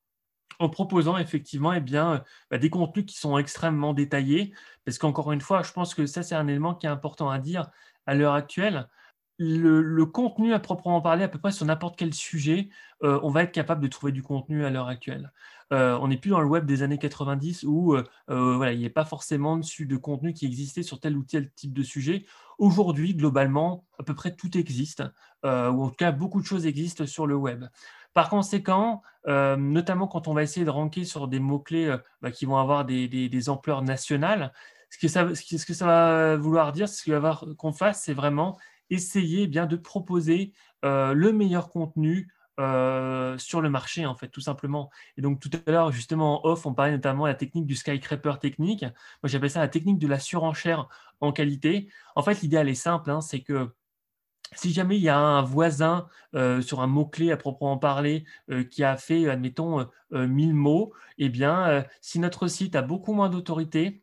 [0.59, 2.19] en proposant effectivement eh bien, euh,
[2.51, 4.55] bah, des contenus qui sont extrêmement détaillés.
[4.85, 7.39] Parce qu'encore une fois, je pense que ça, c'est un élément qui est important à
[7.39, 7.71] dire
[8.07, 8.89] à l'heure actuelle.
[9.39, 12.69] Le, contenu à proprement parler, à peu près sur n'importe quel sujet,
[13.03, 15.33] euh, on va être capable de trouver du contenu à l'heure actuelle.
[15.73, 17.97] Euh, on n'est plus dans le web des années 90 où
[18.29, 21.51] voilà, il n'y a pas forcément dessus de contenu qui existait sur tel ou tel
[21.53, 22.25] type de sujet.
[22.63, 25.03] Aujourd'hui, globalement, à peu près tout existe,
[25.45, 27.65] euh, ou en tout cas, beaucoup de choses existent sur le web.
[28.15, 32.31] Par conséquent, euh, notamment quand on va essayer de ranker sur des mots-clés euh, bah,
[32.31, 34.53] qui vont avoir des, ampleurs nationales,
[34.91, 38.15] ce que, ça, ce que ça va vouloir dire, ce qu'il va qu'on fasse, c'est
[38.15, 38.59] vraiment
[38.91, 42.29] essayer bien de proposer le meilleur contenu
[42.61, 44.91] euh, sur le marché, en fait, tout simplement.
[45.17, 47.75] Et donc, tout à l'heure, justement, en off, on parlait notamment de la technique du
[47.75, 48.83] skyscraper technique.
[48.83, 50.89] Moi, j'appelle ça la technique de la surenchère
[51.21, 51.89] en qualité.
[52.15, 53.75] En fait, l'idéal est simple, hein, c'est que
[54.55, 58.65] si jamais il y a un voisin euh, sur un mot-clé à proprement parler euh,
[58.65, 64.03] qui a fait, admettons, 1000 mots, eh bien, si notre site a beaucoup moins d'autorité,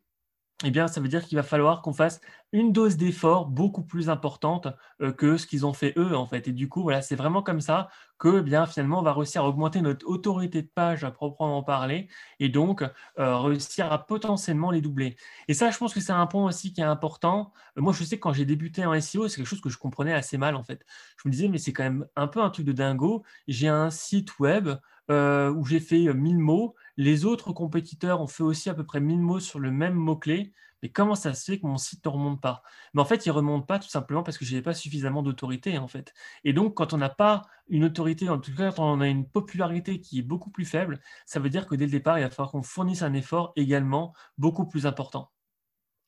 [0.64, 2.20] eh bien, ça veut dire qu'il va falloir qu'on fasse
[2.52, 4.68] une dose d'effort beaucoup plus importante
[5.00, 6.48] euh, que ce qu'ils ont fait eux, en fait.
[6.48, 9.42] Et du coup, voilà, c'est vraiment comme ça que, eh bien, finalement, on va réussir
[9.42, 12.08] à augmenter notre autorité de page à proprement parler
[12.40, 12.82] et donc
[13.18, 15.16] euh, réussir à potentiellement les doubler.
[15.48, 17.52] Et ça, je pense que c'est un point aussi qui est important.
[17.78, 19.78] Euh, moi, je sais que quand j'ai débuté en SEO, c'est quelque chose que je
[19.78, 20.84] comprenais assez mal, en fait.
[21.22, 23.22] Je me disais, mais c'est quand même un peu un truc de dingo.
[23.48, 24.68] J'ai un site web
[25.10, 29.20] où j'ai fait 1000 mots les autres compétiteurs ont fait aussi à peu près 1000
[29.20, 30.52] mots sur le même mot-clé.
[30.82, 32.62] Mais comment ça se fait que mon site ne remonte pas?
[32.92, 35.22] Mais en fait, il ne remonte pas tout simplement parce que je n'avais pas suffisamment
[35.22, 36.12] d'autorité, en fait.
[36.44, 39.26] Et donc, quand on n'a pas une autorité, en tout cas, quand on a une
[39.26, 42.28] popularité qui est beaucoup plus faible, ça veut dire que dès le départ, il va
[42.28, 45.30] falloir qu'on fournisse un effort également beaucoup plus important.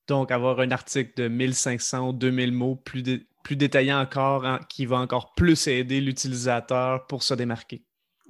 [0.08, 4.84] Donc, avoir un article de 1500 ou 2000 mots plus, plus détaillé encore, hein, qui
[4.84, 7.82] va encore plus aider l'utilisateur pour se démarquer.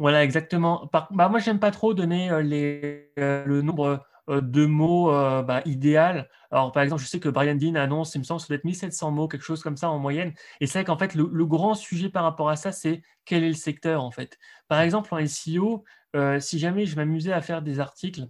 [0.02, 0.90] Voilà, exactement.
[0.92, 2.42] bah, moi, j'aime pas trop donner euh,
[3.20, 5.12] euh, le nombre euh, de mots
[5.44, 6.28] bah, idéal.
[6.50, 8.64] Alors, par exemple, je sais que Brian Dean annonce, il me semble, ça doit être
[8.64, 10.34] 1700 mots, quelque chose comme ça en moyenne.
[10.60, 13.48] Et c'est vrai qu'en fait, le, grand sujet par rapport à ça, c'est quel est
[13.48, 14.38] le secteur, en fait.
[14.66, 15.84] Par exemple, en SEO,
[16.40, 18.26] si jamais je m'amusais à faire des articles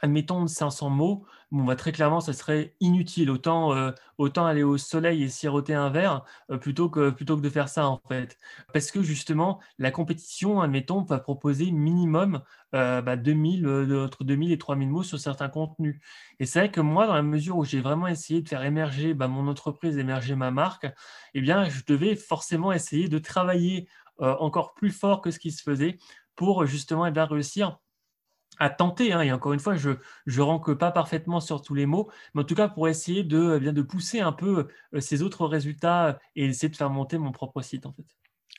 [0.00, 3.30] admettons 500 mots, bon, bah, très clairement, ça serait inutile.
[3.30, 7.42] Autant, euh, autant aller au soleil et siroter un verre euh, plutôt, que, plutôt que
[7.42, 8.38] de faire ça, en fait.
[8.72, 12.42] Parce que justement, la compétition, admettons, va proposer minimum
[12.74, 13.66] euh, bah, 2000,
[14.04, 16.00] entre 2000 et 3000 mots sur certains contenus.
[16.38, 19.14] Et c'est vrai que moi, dans la mesure où j'ai vraiment essayé de faire émerger
[19.14, 20.86] bah, mon entreprise, émerger ma marque,
[21.34, 23.88] eh bien, je devais forcément essayer de travailler
[24.20, 25.96] encore plus fort que ce qui se faisait
[26.34, 27.78] pour justement eh réussir
[28.58, 29.90] à tenter, hein, et encore une fois, je
[30.26, 33.54] ne ranque pas parfaitement sur tous les mots, mais en tout cas pour essayer de,
[33.56, 37.18] eh bien, de pousser un peu euh, ces autres résultats et essayer de faire monter
[37.18, 38.04] mon propre site en fait.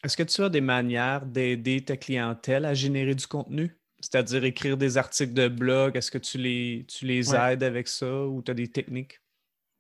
[0.03, 3.77] Est-ce que tu as des manières d'aider ta clientèle à générer du contenu?
[3.99, 8.25] C'est-à-dire écrire des articles de blog, est-ce que tu les, tu les aides avec ça
[8.25, 9.19] ou tu as des techniques?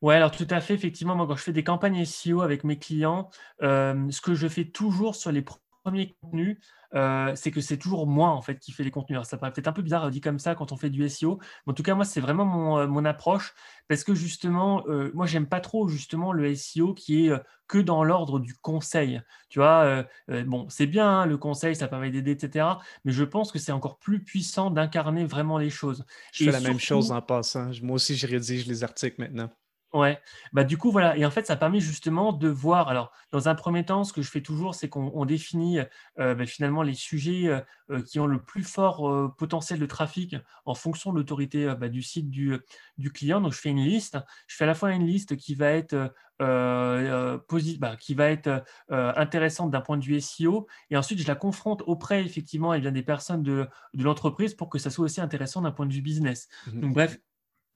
[0.01, 0.73] Oui, alors tout à fait.
[0.73, 3.29] Effectivement, moi, quand je fais des campagnes SEO avec mes clients,
[3.61, 5.41] euh, ce que je fais toujours sur les
[5.83, 6.59] premier contenu,
[6.93, 9.19] euh, c'est que c'est toujours moi en fait qui fait les contenus.
[9.23, 11.71] ça paraît peut-être un peu bizarre dit comme ça quand on fait du SEO, mais
[11.71, 13.53] en tout cas moi c'est vraiment mon, mon, approche
[13.87, 17.33] parce que justement moi j'aime pas trop justement le SEO qui est
[17.67, 19.21] que dans l'ordre du conseil.
[19.49, 20.05] Tu vois,
[20.45, 22.65] bon c'est bien hein, le conseil, ça permet d'aider etc.
[23.05, 26.05] Mais je pense que c'est encore plus puissant d'incarner vraiment les choses.
[26.33, 27.71] Je fais la même chose en passant.
[27.81, 29.49] Moi aussi je rédige les articles maintenant.
[29.91, 30.21] Ouais,
[30.53, 32.89] bah du coup voilà, et en fait ça permet justement de voir.
[32.89, 35.79] Alors dans un premier temps, ce que je fais toujours, c'est qu'on définit
[36.19, 40.35] euh, bah, finalement les sujets euh, euh, qui ont le plus fort potentiel de trafic
[40.65, 42.55] en fonction de l'autorité bah, du site du,
[42.99, 43.41] du, client.
[43.41, 44.19] Donc je fais une liste.
[44.45, 49.71] Je fais à la fois une liste qui va être bah, qui va être intéressante
[49.71, 53.01] d'un point de vue SEO, et ensuite je la confronte auprès effectivement et bien, des
[53.01, 56.47] personnes de, de l'entreprise pour que ça soit aussi intéressant d'un point de vue business.
[56.67, 57.17] Mmh Donc bref,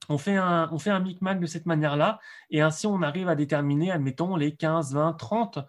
[0.09, 3.91] on fait un, on fait micmac de cette manière-là, et ainsi on arrive à déterminer,
[3.91, 5.59] admettons, les 15, 20, 30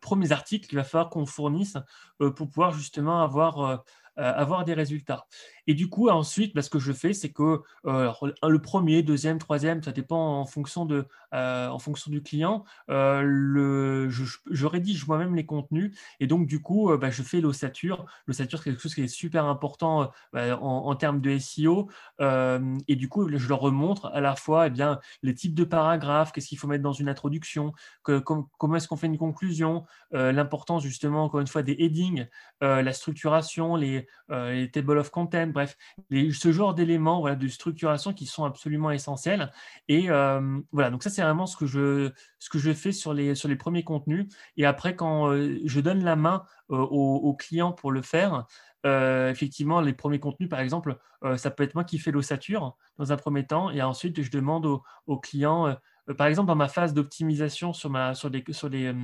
[0.00, 1.76] premiers articles qu'il va falloir qu'on fournisse
[2.20, 3.76] euh, pour pouvoir justement avoir, euh,
[4.18, 5.26] euh, avoir des résultats.
[5.68, 8.10] Et du coup, ensuite, bah, ce que je fais, c'est que euh,
[8.42, 12.64] le premier, deuxième, troisième, ça dépend en fonction, de, euh, en fonction du client.
[12.88, 18.06] le, je, rédige moi-même les contenus et donc, du coup, bah, je fais l'ossature.
[18.26, 21.90] L'ossature, c'est quelque chose qui est super important bah, en, termes de SEO.
[22.18, 26.32] et du coup, je leur remontre à la fois eh bien, les types de paragraphes,
[26.32, 31.24] qu'est-ce qu'il faut mettre dans une introduction, comment est-ce qu'on fait une conclusion, l'importance justement,
[31.24, 32.26] encore une fois, des headings,
[32.62, 35.76] la structuration, les, les tables of content bref,
[36.10, 39.50] ce genre d'éléments voilà, de structuration qui sont absolument essentiels.
[39.88, 43.12] Et euh, voilà, donc ça, c'est vraiment ce que, je, ce que je fais sur
[43.12, 44.26] les, sur les premiers contenus.
[44.56, 48.46] Et après, quand euh, je donne la main euh, aux, clients pour le faire,
[48.84, 50.96] effectivement, les premiers contenus, par exemple,
[51.36, 54.64] ça peut être moi qui fais l'ossature dans un premier temps, et ensuite je demande
[55.06, 55.76] aux, clients,
[56.16, 58.94] par exemple, dans ma phase d'optimisation sur, sur, sur les,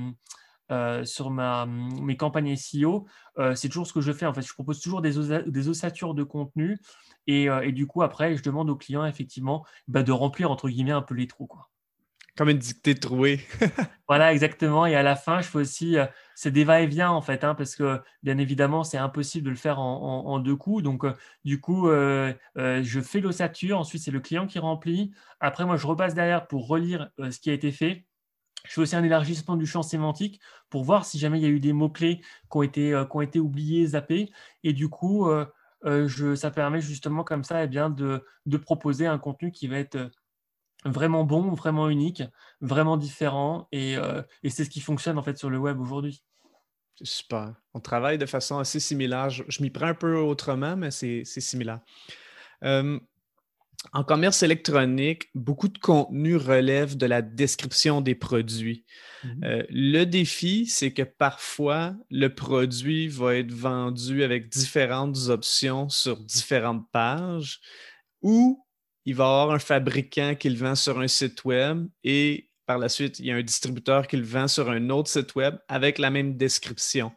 [0.71, 3.05] euh, sur ma, mes campagnes SEO,
[3.37, 4.25] euh, c'est toujours ce que je fais.
[4.25, 5.13] En fait, je propose toujours des,
[5.45, 6.79] des ossatures de contenu
[7.27, 10.67] et, euh, et, du coup, après, je demande aux clients effectivement bah, de remplir entre
[10.67, 11.45] guillemets un peu les trous.
[11.45, 11.69] Quoi.
[12.35, 13.41] Comme une dictée trouée.
[14.07, 14.87] voilà, exactement.
[14.87, 15.97] Et à la fin, je fais aussi,
[16.33, 19.79] c'est des va-et-vient en fait, hein, parce que bien évidemment, c'est impossible de le faire
[19.79, 20.83] en, en, deux coups.
[20.83, 21.05] Donc,
[21.45, 25.13] du coup, je fais l'ossature, ensuite, c'est le client qui remplit.
[25.39, 28.04] Après, moi, je repasse derrière pour relire ce qui a été fait.
[28.63, 30.39] Je fais aussi un élargissement du champ sémantique
[30.69, 33.15] pour voir si jamais il y a eu des mots-clés qui, ont été, euh, qui
[33.15, 34.31] ont été oubliés, zappés.
[34.63, 35.45] Et du coup, euh,
[35.85, 39.77] euh, ça permet justement comme ça eh bien, de, de, proposer un contenu qui va
[39.77, 40.09] être
[40.83, 42.23] vraiment bon, vraiment unique,
[42.61, 43.67] vraiment différent.
[43.71, 43.95] Et,
[44.43, 46.23] et c'est ce qui fonctionne en fait sur le web aujourd'hui.
[47.01, 47.53] Super.
[47.73, 49.29] On travaille de façon assez similaire.
[49.29, 51.81] Je, m'y prends un peu autrement, mais c'est similaire.
[53.93, 58.85] En commerce électronique, beaucoup de contenu relève de la description des produits.
[59.23, 59.43] Mhm.
[59.43, 66.17] Euh, le défi, c'est que parfois, le produit va être vendu avec différentes options sur
[66.19, 67.59] différentes pages
[68.21, 68.65] ou
[69.05, 72.79] il va y avoir un fabricant qui le vend sur un site web et par
[72.79, 75.55] la suite, il y a un distributeur qui le vend sur un autre site web
[75.67, 77.11] avec la même description.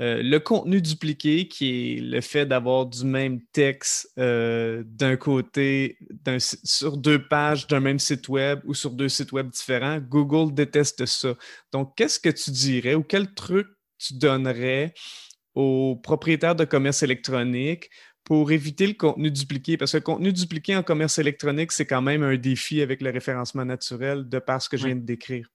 [0.00, 5.98] Euh, le contenu dupliqué, qui est le fait d'avoir du même texte euh, d'un côté,
[6.38, 11.04] sur deux pages d'un même site web ou sur deux sites web différents, Google déteste
[11.04, 11.34] ça.
[11.72, 13.66] Donc, qu'est-ce que tu dirais ou quel truc
[13.98, 14.94] tu donnerais
[15.54, 17.90] aux propriétaires de commerce électronique
[18.24, 19.76] pour éviter le contenu dupliqué?
[19.76, 23.10] Parce que le contenu dupliqué en commerce électronique, c'est quand même un défi avec le
[23.10, 25.51] référencement naturel de par ce que je viens de décrire.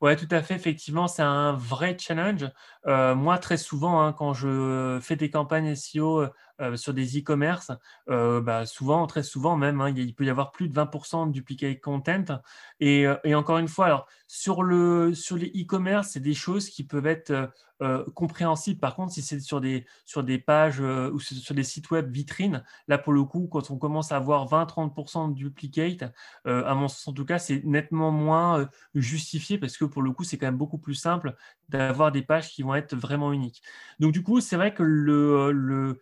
[0.00, 0.54] Oui, tout à fait.
[0.54, 2.46] Effectivement, c'est un vrai challenge.
[2.86, 6.26] Euh, moi, très souvent, hein, quand je fais des campagnes SEO
[6.60, 7.72] euh, euh, sur des e-commerce,
[8.06, 11.80] bah, souvent, très souvent même, hein, il peut y avoir plus de 20% de duplicate
[11.80, 12.40] content.
[12.80, 17.06] Et, et, encore une fois, sur, le, sur les e-commerce, c'est des choses qui peuvent
[17.06, 18.80] être euh, compréhensible.
[18.80, 22.10] Par contre, si c'est sur des, sur des pages euh, ou sur des sites web
[22.10, 26.12] vitrines, là pour le coup, quand on commence à avoir 20-30% de duplicate,
[26.48, 30.10] euh, à mon sens en tout cas, c'est nettement moins justifié parce que pour le
[30.10, 31.36] coup, c'est quand même beaucoup plus simple
[31.68, 33.62] d'avoir des pages qui vont être vraiment uniques.
[33.98, 34.82] Donc du coup, c'est vrai que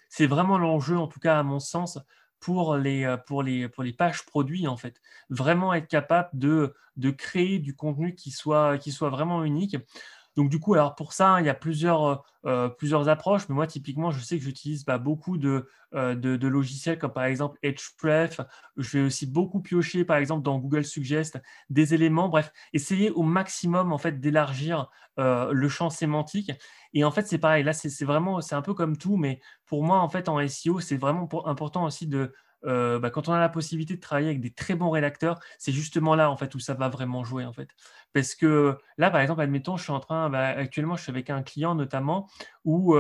[0.08, 1.98] c'est vraiment l'enjeu, en tout cas à mon sens,
[2.40, 5.00] pour les, pour les, pour les pages produits, en fait.
[5.30, 9.76] Vraiment être capable de, de créer du contenu qui soit, qui soit vraiment unique.
[10.36, 13.54] Donc du coup, alors pour ça, il y a plusieurs, euh, euh, plusieurs approches, mais
[13.54, 17.58] moi typiquement, je sais que j'utilise bah, beaucoup euh, de, logiciels comme par exemple
[18.02, 18.40] Href.
[18.76, 22.28] Je vais aussi beaucoup piocher par exemple dans Google Suggest des éléments.
[22.28, 26.52] Bref, essayer au maximum en fait d'élargir le champ sémantique.
[26.92, 27.64] Et en fait, c'est pareil.
[27.64, 30.80] Là, c'est vraiment, c'est un peu comme tout, mais pour moi en fait en SEO,
[30.80, 32.34] c'est vraiment important aussi de
[32.66, 36.14] bah, quand on a la possibilité de travailler avec des très bons rédacteurs, c'est justement
[36.14, 37.68] là en fait où ça va vraiment jouer en fait.
[38.12, 41.30] Parce que là, par exemple, admettons, je suis en train, bah, actuellement, je suis avec
[41.30, 42.28] un client notamment
[42.64, 42.96] où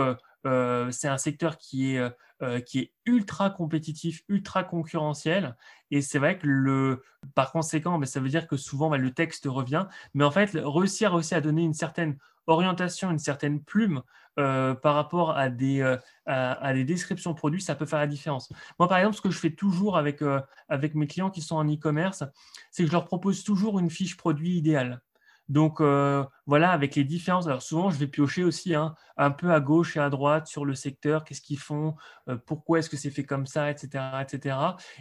[0.90, 2.10] c'est un secteur qui est
[2.42, 5.56] euh, qui est ultra compétitif, ultra concurrentiel.
[5.90, 7.02] Et c'est vrai que le,
[7.34, 9.86] par conséquent, ben, ça veut dire que souvent ben, le texte revient.
[10.12, 14.02] Mais en fait, réussir aussi à donner une certaine orientation, une certaine plume
[14.38, 18.52] euh, par rapport à des, euh, à, des descriptions produits, ça peut faire la différence.
[18.78, 20.22] Moi, par exemple, ce que je fais toujours avec,
[20.68, 22.24] avec mes clients qui sont en e-commerce,
[22.70, 25.00] c'est que je leur propose toujours une fiche produit idéale.
[25.48, 27.46] Donc euh, voilà, avec les différences.
[27.46, 30.64] Alors souvent, je vais piocher aussi hein, un peu à gauche et à droite sur
[30.64, 31.94] le secteur, qu'est-ce qu'ils font,
[32.28, 34.04] euh, pourquoi est-ce que c'est fait comme ça, etc.
[34.22, 34.56] etc.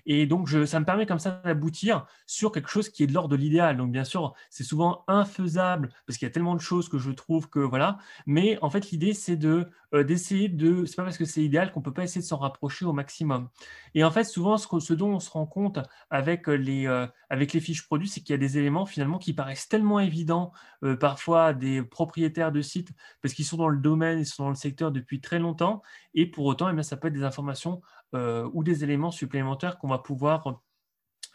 [0.05, 3.29] Et donc, ça me permet comme ça d'aboutir sur quelque chose qui est de l'ordre
[3.29, 3.77] de l'idéal.
[3.77, 7.11] Donc bien sûr, c'est souvent infaisable parce qu'il y a tellement de choses que je
[7.11, 7.97] trouve que voilà.
[8.25, 9.69] Mais en fait, l'idée, c'est de
[10.03, 10.85] d'essayer de.
[10.85, 13.49] C'est pas parce que c'est idéal qu'on peut pas essayer de s'en rapprocher au maximum.
[13.93, 15.79] Et en fait, souvent, ce, ce dont on se rend compte
[16.09, 16.87] avec les,
[17.29, 20.51] avec les fiches produits, c'est qu'il y a des éléments finalement qui paraissent tellement évidents
[20.83, 24.49] euh, parfois des propriétaires de sites parce qu'ils sont dans le domaine, ils sont dans
[24.49, 25.81] le secteur depuis très longtemps.
[26.13, 27.81] Et pour autant, eh bien, ça peut être des informations
[28.13, 30.61] euh, ou des éléments supplémentaires qu'on va pouvoir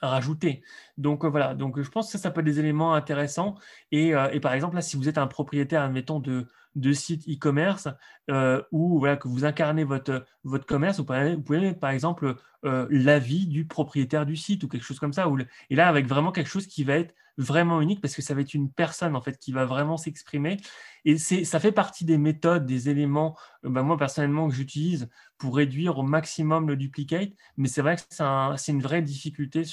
[0.03, 0.63] rajouter.
[0.97, 3.57] Donc euh, voilà, donc je pense que ça, ça peut être des éléments intéressants.
[3.93, 6.47] Et, et, par exemple, là, si vous êtes un propriétaire, admettons, de,
[6.77, 7.89] de sites e-commerce
[8.31, 12.87] euh, ou voilà, que vous incarnez votre, votre commerce, vous pouvez, vous par exemple euh,
[12.91, 15.27] l'avis du propriétaire du site ou quelque chose comme ça.
[15.71, 18.43] et là, avec vraiment quelque chose qui va être vraiment unique parce que ça va
[18.43, 20.59] être une personne en fait qui va vraiment s'exprimer.
[21.05, 25.57] Et ça fait partie des méthodes, des éléments, euh, bah, moi personnellement, que j'utilise pour
[25.57, 27.31] réduire au maximum le duplicate.
[27.57, 29.65] Mais c'est vrai que c'est une vraie difficulté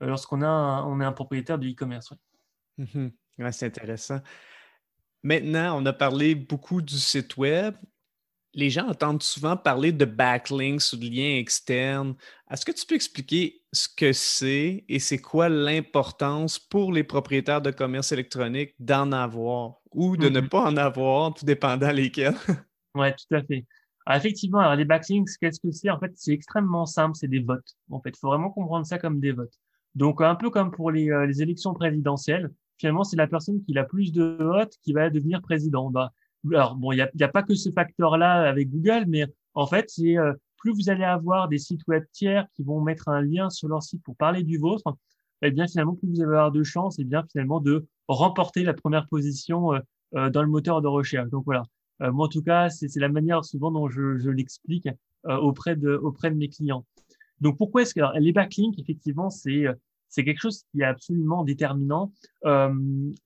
[0.00, 2.12] lorsqu'on a est un propriétaire de e-commerce.
[2.78, 3.08] Mmh
[3.52, 4.20] c'est intéressant.
[5.22, 7.74] Maintenant, on a parlé beaucoup du site web.
[8.54, 12.14] Les gens entendent souvent parler de backlinks ou de liens externes.
[12.50, 17.60] Est-ce que tu peux expliquer ce que c'est et c'est quoi l'importance pour les propriétaires
[17.60, 22.34] de commerce électronique d'en avoir ou de ne mmh pas en avoir, tout dépendant lesquels?
[22.94, 23.66] oui, tout à fait.
[24.10, 25.90] effectivement, alors les backlinks, qu'est-ce que c'est?
[25.90, 27.76] En fait, c'est extrêmement simple, c'est des votes.
[27.90, 29.58] En fait, il faut vraiment comprendre ça comme des votes.
[29.94, 33.76] Donc, un peu comme pour les, euh, les élections présidentielles, finalement, c'est la personne qui
[33.78, 35.90] a plus de votes qui va devenir président.
[35.90, 36.12] Bah,
[36.52, 40.16] alors, bon, il n'y a, pas que ce facteur-là avec Google, mais en fait, c'est
[40.18, 43.68] euh, plus vous allez avoir des sites web tiers qui vont mettre un lien sur
[43.68, 44.96] leur site pour parler du vôtre,
[45.42, 47.86] et eh bien finalement, plus vous allez avoir de chances, et eh bien finalement de
[48.08, 49.80] remporter la première position euh,
[50.14, 51.28] euh, dans le moteur de recherche.
[51.30, 51.64] Donc voilà.
[52.00, 54.88] moi, en tout cas, c'est la manière souvent dont je, je l'explique
[55.24, 56.86] auprès de auprès de mes clients.
[57.40, 59.66] Donc pourquoi est-ce que alors, les backlinks, effectivement, c'est
[60.08, 62.12] c'est quelque chose qui est absolument déterminant.
[62.44, 62.72] Euh,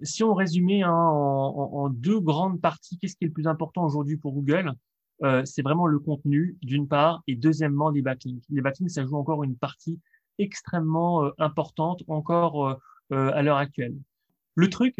[0.02, 4.16] si on résumait hein, en, deux grandes parties, qu'est-ce qui est le plus important aujourd'hui
[4.16, 4.72] pour Google
[5.22, 8.42] euh, C'est vraiment le contenu, d'une part, et deuxièmement, les backlinks.
[8.50, 10.00] Les backlinks, ça joue encore une partie
[10.38, 12.80] extrêmement euh, importante encore
[13.12, 13.96] à l'heure actuelle.
[14.54, 14.94] Le truc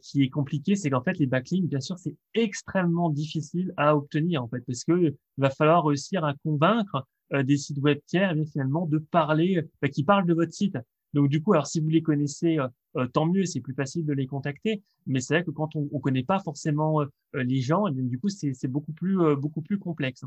[0.00, 4.44] qui est compliqué, c'est qu'en fait, les backlinks, bien sûr, c'est extrêmement difficile à obtenir,
[4.44, 8.86] en fait, parce que va falloir réussir à convaincre des sites web tiers, eh finalement,
[8.86, 9.60] de parler,
[9.92, 10.78] qui parlent de votre site.
[11.12, 14.04] Donc du coup, alors si vous les connaissez, euh, euh, tant mieux, c'est plus facile
[14.04, 14.82] de les contacter.
[15.06, 18.18] Mais c'est vrai que quand on ne connaît pas forcément euh, les gens, eh du
[18.18, 20.24] coup, c'est beaucoup plus beaucoup plus complexe.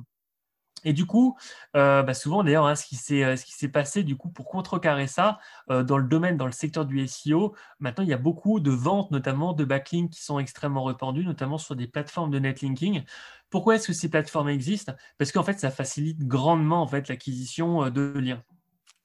[0.87, 1.35] Et du coup,
[1.73, 5.07] bah souvent d'ailleurs, hein, ce qui s'est ce qui s'est passé du coup pour contrecarrer
[5.07, 8.69] ça dans le domaine, dans le secteur du SEO, maintenant il y a beaucoup de
[8.69, 13.03] ventes, notamment de backlinks, qui sont extrêmement répandues, notamment sur des plateformes de netlinking.
[13.49, 14.93] Pourquoi est-ce que ces plateformes existent?
[15.17, 18.43] Parce qu'en fait, ça facilite grandement en fait l'acquisition de liens.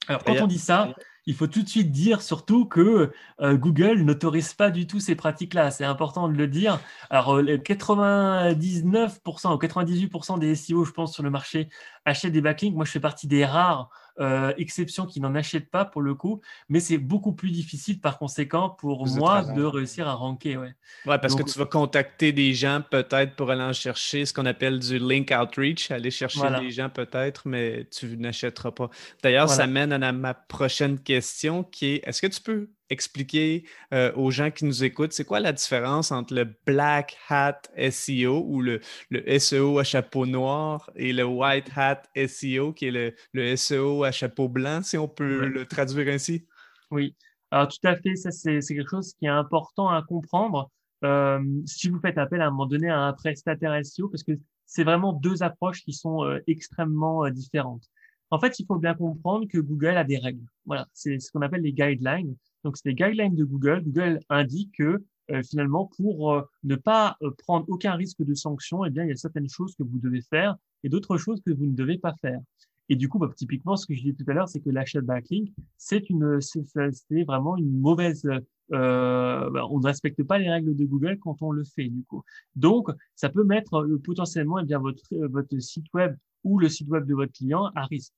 [0.06, 0.92] Alors quand on dit ça,
[1.30, 5.14] il faut tout de suite dire surtout que euh, Google n'autorise pas du tout ces
[5.14, 5.70] pratiques-là.
[5.70, 6.80] C'est important de le dire.
[7.08, 11.68] Alors, 99% euh, ou 98% des SEO, je pense, sur le marché
[12.04, 12.74] achètent des backlinks.
[12.74, 13.90] Moi, je fais partie des rares
[14.20, 18.18] euh, exceptions qui n'en achètent pas pour le coup, mais c'est beaucoup plus difficile par
[18.18, 20.56] conséquent pour moi de réussir à ranker.
[20.56, 20.74] Ouais,
[21.06, 24.46] ouais parce que tu vas contacter des gens peut-être pour aller en chercher ce qu'on
[24.46, 28.90] appelle du link outreach, aller chercher des gens peut-être, mais tu n'achèteras pas.
[29.22, 34.12] D'ailleurs, ça mène à ma prochaine question qui est est-ce que tu peux expliquer euh,
[34.14, 38.60] aux gens qui nous écoutent, c'est quoi la différence entre le Black Hat SEO ou
[38.60, 43.56] le, le, SEO à chapeau noir et le White Hat SEO qui est le, le
[43.56, 46.46] SEO à chapeau blanc, si on peut le traduire ainsi?
[46.90, 47.14] Oui,
[47.50, 50.70] alors tout à fait, ça c'est quelque chose qui est important à comprendre.
[51.02, 54.32] Euh, si vous faites appel à un moment donné à un prestataire SEO, parce que
[54.66, 57.84] c'est vraiment deux approches qui sont euh, extrêmement différentes.
[58.30, 60.44] En fait, il faut bien comprendre que Google a des règles.
[60.64, 62.36] Voilà, c'est ce qu'on appelle les guidelines.
[62.64, 63.82] Donc, c'est les guidelines de Google.
[63.82, 68.84] Google indique que euh, finalement, pour euh, ne pas euh, prendre aucun risque de sanction,
[68.84, 71.52] eh bien, il y a certaines choses que vous devez faire et d'autres choses que
[71.52, 72.40] vous ne devez pas faire.
[72.88, 75.00] Et du coup, bah, typiquement, ce que je disais tout à l'heure, c'est que l'achat
[75.00, 78.24] de backlink, c'est une, c'est vraiment une mauvaise.
[78.72, 82.02] Euh, bah, on ne respecte pas les règles de Google quand on le fait, du
[82.04, 82.22] coup.
[82.56, 87.06] Donc, ça peut mettre potentiellement eh bien votre votre site web ou le site web
[87.06, 88.12] de votre client à risque.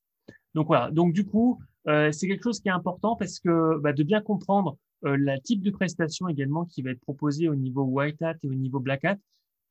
[0.55, 0.91] Donc voilà.
[0.91, 4.77] Donc du coup, c'est quelque chose qui est important parce que bah, de bien comprendre
[5.05, 8.49] euh, la type de prestation également qui va être proposée au niveau white hat et
[8.49, 9.17] au niveau black hat,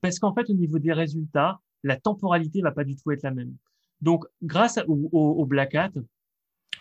[0.01, 3.32] parce qu'en fait au niveau des résultats, la temporalité va pas du tout être la
[3.32, 3.55] même.
[4.01, 5.91] Donc grâce au, au, black hat,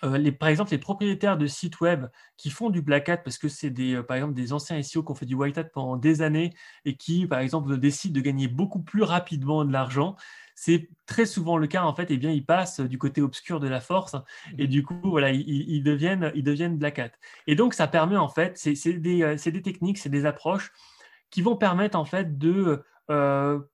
[0.04, 3.48] euh, par exemple, les propriétaires de sites web qui font du black hat parce que
[3.48, 5.96] c'est des, euh, par exemple, des anciens SEO qui ont fait du white hat pendant
[5.96, 10.16] des années et qui, par exemple, décident de gagner beaucoup plus rapidement de l'argent,
[10.54, 12.10] c'est très souvent le cas en fait.
[12.10, 14.16] Et eh bien, ils passent du côté obscur de la force
[14.58, 17.10] et du coup, voilà, ils, deviennent, ils deviennent black hat.
[17.46, 20.72] Et donc, ça permet en fait, c'est des, euh, des, techniques, c'est des approches
[21.30, 22.82] qui vont permettre en fait de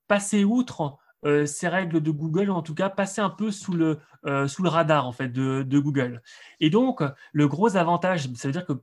[0.07, 3.99] passer outre ces règles de Google, en tout cas passer un peu sous le,
[4.47, 6.21] sous le radar en fait de, de, Google.
[6.59, 7.01] Et donc,
[7.33, 8.73] le gros avantage, ça veut dire que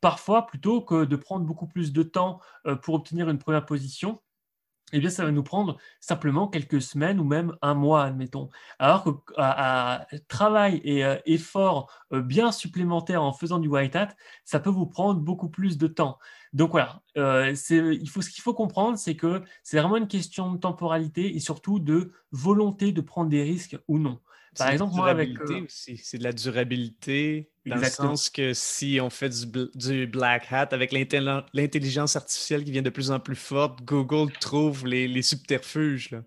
[0.00, 2.40] parfois, plutôt que de prendre beaucoup plus de temps
[2.82, 4.20] pour obtenir une première position,
[4.92, 8.50] eh bien, ça va nous prendre simplement quelques semaines ou même un mois, admettons.
[8.78, 14.08] Alors que à, travail et euh, effort euh, bien supplémentaire en faisant du white hat,
[14.44, 16.18] ça peut vous prendre beaucoup plus de temps.
[16.52, 20.52] Donc voilà, euh, il faut, ce qu'il faut comprendre, c'est que c'est vraiment une question
[20.52, 24.20] de temporalité et surtout de volonté de prendre des risques ou non.
[24.58, 25.30] Par exemple, moi, avec.
[25.68, 29.30] C'est de la durabilité, dans le sens que si on fait
[29.74, 34.86] du, black hat avec l'intelligence artificielle qui vient de plus en plus forte, Google trouve
[34.86, 36.10] les, subterfuges.
[36.10, 36.22] Là.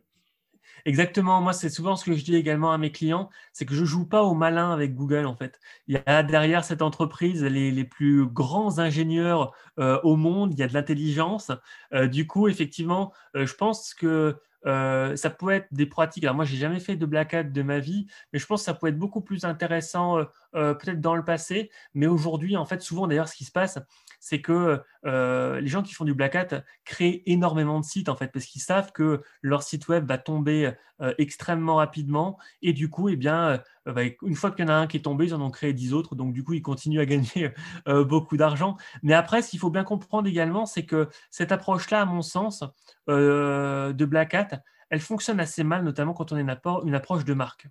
[0.86, 1.42] Exactement.
[1.42, 4.06] Moi, c'est souvent ce que je dis également à mes clients, c'est que je joue
[4.06, 5.60] pas au malin avec Google en fait.
[5.88, 10.54] Il y a derrière cette entreprise les, les plus grands ingénieurs euh, au monde.
[10.54, 11.52] Il y a de l'intelligence.
[11.94, 16.24] Euh, du coup, effectivement, euh, je pense que euh, ça peut être des pratiques.
[16.24, 18.66] Alors moi, j'ai jamais fait de black hat de ma vie, mais je pense que
[18.66, 20.18] ça peut être beaucoup plus intéressant
[20.56, 21.70] euh, euh, peut-être dans le passé.
[21.94, 23.78] Mais aujourd'hui, en fait, souvent d'ailleurs, ce qui se passe,
[24.20, 28.32] c'est que les gens qui font du black hat créent énormément de sites en fait,
[28.32, 30.72] parce qu'ils savent que leur site web va tomber
[31.20, 34.88] extrêmement rapidement, et du coup, eh bien, bah, une fois qu'il y en a un
[34.88, 37.06] qui est tombé, ils en ont créé dix autres, donc du coup, ils continuent à
[37.06, 37.54] gagner
[37.86, 38.78] beaucoup d'argent.
[39.04, 42.64] Mais après, ce qu'il faut bien comprendre également, c'est que cette approche-là, à mon sens,
[43.08, 44.48] de black hat,
[44.90, 47.68] elle fonctionne assez mal, notamment quand on a une approche de marque.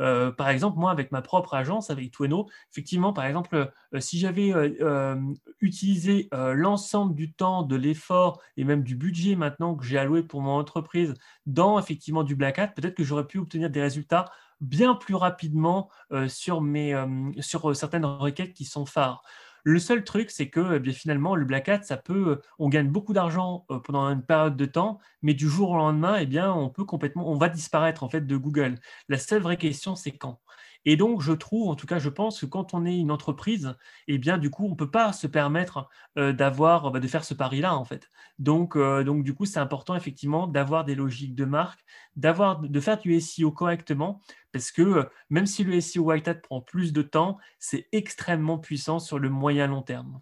[0.00, 4.18] Euh, par exemple, moi, avec ma propre agence, avec Tweno, effectivement, par exemple, euh, si
[4.18, 5.16] j'avais euh,
[5.60, 10.40] utilisé l'ensemble du temps, de l'effort et même du budget maintenant que j'ai alloué pour
[10.40, 11.14] mon entreprise
[11.46, 14.26] dans effectivement du Black Hat, peut-être que j'aurais pu obtenir des résultats
[14.60, 15.90] bien plus rapidement
[16.28, 16.94] sur, mes,
[17.40, 19.22] sur certaines requêtes qui sont phares.
[19.68, 22.88] Le seul truc, c'est que eh finalement, le Black Hat, ça peut, euh, on gagne
[22.88, 26.52] beaucoup d'argent euh, pendant une période de temps, mais du jour au lendemain, eh bien,
[26.52, 28.76] on peut complètement, on va disparaître en fait de Google.
[29.08, 30.40] La seule vraie question, c'est quand.
[30.86, 33.76] Et donc, je trouve, en tout cas, je pense que quand on est une entreprise,
[34.08, 37.24] eh bien, du coup, on ne peut pas se permettre euh, d'avoir, bah, de faire
[37.24, 38.08] ce pari-là, en fait.
[38.38, 41.84] Donc, donc, du coup, c'est important, effectivement, d'avoir des logiques de marque,
[42.16, 44.20] d'avoir, de faire du SEO correctement,
[44.56, 48.58] parce que euh, même si le SEO White Hat prend plus de temps, c'est extrêmement
[48.58, 50.20] puissant sur le moyen long terme.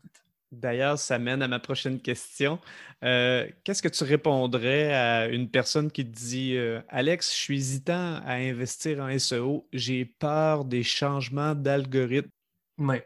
[0.60, 2.58] D'ailleurs, ça mène à ma prochaine question.
[3.02, 7.56] Euh, qu'est-ce que tu répondrais à une personne qui te dit euh, Alex, je suis
[7.56, 12.30] hésitant à investir en SEO, j'ai peur des changements d'algorithme?
[12.78, 12.96] Oui.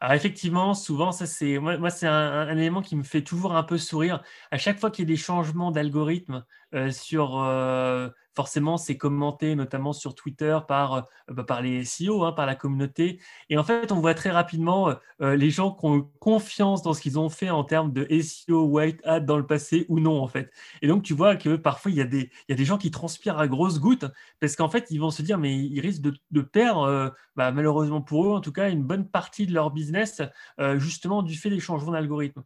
[0.00, 3.78] Alors effectivement, souvent, ça c'est moi, c'est un, élément qui me fait toujours un peu
[3.78, 4.22] sourire.
[4.50, 6.44] À chaque fois qu'il y a des changements d'algorithme
[6.90, 7.36] sur
[8.34, 12.54] forcément, c'est commenté notamment sur Twitter par, euh, bah, par les SEO, hein, par la
[12.54, 13.20] communauté.
[13.50, 16.94] Et en fait, on voit très rapidement euh, euh, les gens qui ont confiance dans
[16.94, 20.20] ce qu'ils ont fait en termes de SEO white hat dans le passé ou non,
[20.20, 20.50] en fait.
[20.80, 22.78] Et donc, tu vois que parfois, il y a des, il y a des gens
[22.78, 24.06] qui transpirent à grosses gouttes
[24.40, 28.26] parce qu'en fait, ils vont se dire, mais ils risquent de, perdre, bah, malheureusement pour
[28.26, 30.22] eux, en tout cas, une bonne partie de leur business,
[30.76, 32.42] justement, du fait des changements d'algorithme.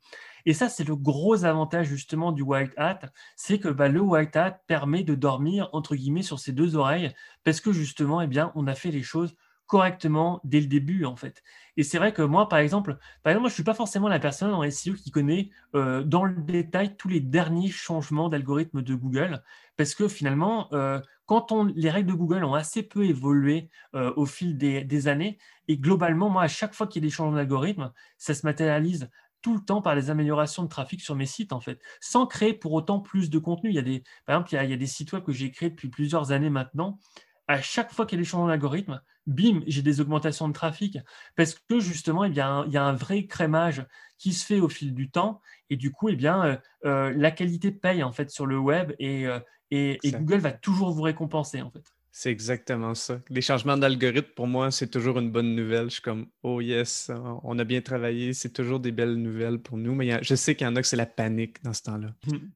[0.46, 3.00] Et ça, c'est le gros avantage justement du white hat,
[3.34, 7.12] c'est que bah, le white hat permet de dormir entre guillemets sur ses deux oreilles
[7.44, 9.36] parce que justement, eh bien, on a fait les choses
[9.66, 11.42] correctement dès le début en fait.
[11.76, 14.52] Et c'est vrai que moi, par exemple, par exemple, je suis pas forcément la personne
[14.52, 19.42] en SEO qui connaît euh, dans le détail tous les derniers changements d'algorithme de Google,
[19.76, 24.26] parce que finalement, euh, quand les règles de Google ont assez peu évolué euh, au
[24.26, 25.38] fil des, années,
[25.68, 29.10] et globalement, moi, à chaque fois qu'il y a des changements d'algorithme, ça se matérialise
[29.46, 32.52] tout le temps par les améliorations de trafic sur mes sites, en fait, sans créer
[32.52, 33.70] pour autant plus de contenu.
[33.70, 35.70] Il y a des, par exemple, il y a, des sites web que j'ai créés
[35.70, 36.98] depuis plusieurs années maintenant.
[37.46, 40.98] À chaque fois qu'il y a des changements d'algorithme, bim, j'ai des augmentations de trafic
[41.36, 43.86] parce que justement, eh bien, il y a un vrai crémage
[44.18, 45.40] qui se fait au fil du temps
[45.70, 48.94] et du coup, eh bien, euh, euh, la qualité paye en fait sur le web
[48.98, 49.38] et, euh,
[49.70, 51.84] et, Google va toujours vous récompenser en fait.
[52.18, 53.20] C'est exactement ça.
[53.28, 55.90] Les changements d'algorithme, pour moi, c'est toujours une bonne nouvelle.
[55.90, 57.10] Je suis comme, oh yes,
[57.42, 60.66] on a bien travaillé, c'est toujours des belles nouvelles pour nous, mais je sais qu'il
[60.66, 62.08] y en a que c'est la panique dans ce temps-là.
[62.26, 62.48] Hmm.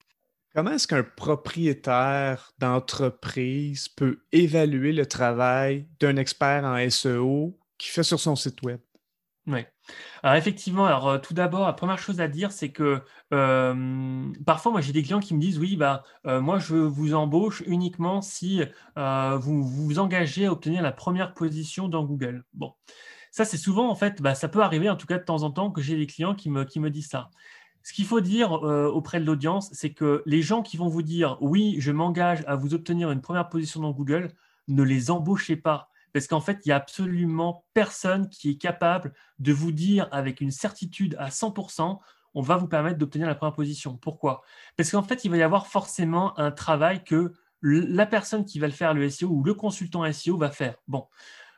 [0.54, 8.02] Comment est-ce qu'un propriétaire d'entreprise peut évaluer le travail d'un expert en SEO qui fait
[8.02, 8.80] sur son site web?
[9.46, 9.60] Oui.
[10.22, 13.02] Alors effectivement, alors euh, tout d'abord, la première chose à dire, c'est que
[14.44, 17.62] parfois, moi j'ai des clients qui me disent oui, bah euh, moi je vous embauche
[17.66, 18.62] uniquement si
[18.98, 22.44] euh, vous vous engagez à obtenir la première position dans Google.
[22.54, 22.74] Bon,
[23.30, 25.50] ça c'est souvent en fait, bah, ça peut arriver en tout cas de temps en
[25.50, 27.30] temps que j'ai des clients qui me disent ça.
[27.82, 31.38] Ce qu'il faut dire auprès de l'audience, c'est que les gens qui vont vous dire
[31.40, 34.34] oui, je m'engage à vous obtenir une première position dans Google,
[34.68, 39.12] ne les embauchez pas parce qu'en fait, il n'y a absolument personne qui est capable
[39.38, 41.98] de vous dire avec une certitude à 100%,
[42.34, 43.96] on va vous permettre d'obtenir la première position.
[43.96, 44.42] Pourquoi?
[44.76, 47.32] Parce qu'en fait, il va y avoir forcément un travail que
[47.62, 50.76] la personne qui va le faire, le SEO ou le consultant SEO va faire.
[50.88, 51.06] Bon,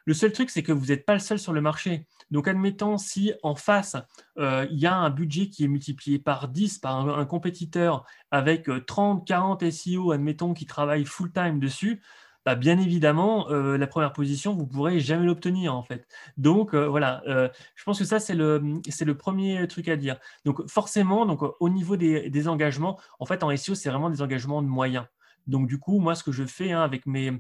[0.04, 2.06] le seul truc, c'est que vous n'êtes pas le seul sur le marché.
[2.30, 3.96] Donc, admettons, si en face,
[4.38, 8.68] euh, il y a un budget qui est multiplié par 10 par un, compétiteur avec
[8.86, 12.02] 30, 40 SEO, admettons, qui travaillent full-time dessus,
[12.44, 16.06] bah, bien évidemment, euh, la première position, vous ne pourrez jamais l'obtenir en fait.
[16.36, 20.18] Donc euh, voilà, euh, je pense que ça, c'est le, premier truc à dire.
[20.44, 24.62] Donc forcément, donc, au niveau des, engagements, en fait, en SEO, c'est vraiment des engagements
[24.62, 25.06] de moyens.
[25.46, 27.32] Donc du coup, moi, ce que je fais hein, avec mes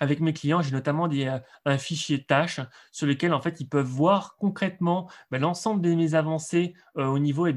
[0.00, 1.32] avec mes clients, j'ai notamment des,
[1.64, 6.14] un fichier tâches sur lequel en fait ils peuvent voir concrètement bah, l'ensemble de mes
[6.14, 7.52] avancées au niveau eh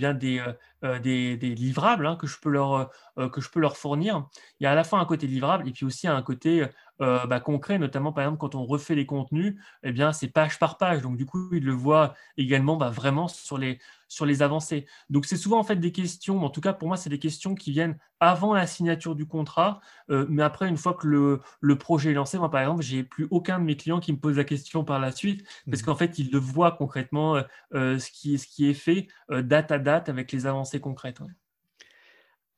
[0.84, 2.86] euh, des, livrables hein, que, je peux leur, euh,
[3.18, 4.28] euh, que je peux leur fournir.
[4.60, 6.68] Il y a à la fois un côté livrable et puis aussi un côté
[7.00, 10.78] bah, concret, notamment par exemple quand on refait les contenus, eh bien c'est page par
[10.78, 11.02] page.
[11.02, 14.86] Donc du coup, ils le voient également bah, vraiment sur les, sur les avancées.
[15.10, 17.56] Donc c'est souvent en fait des questions, en tout cas pour moi, c'est des questions
[17.56, 22.12] qui viennent avant la signature du contrat, mais après, une fois que le, le, projet
[22.12, 24.46] est lancé, moi par exemple, j'ai plus aucun de mes clients qui me pose la
[24.46, 27.42] question par la suite, parce mmh qu'en fait, ils le voient concrètement
[27.74, 31.20] ce, qui, ce qui est fait date à date avec les avancées concrète.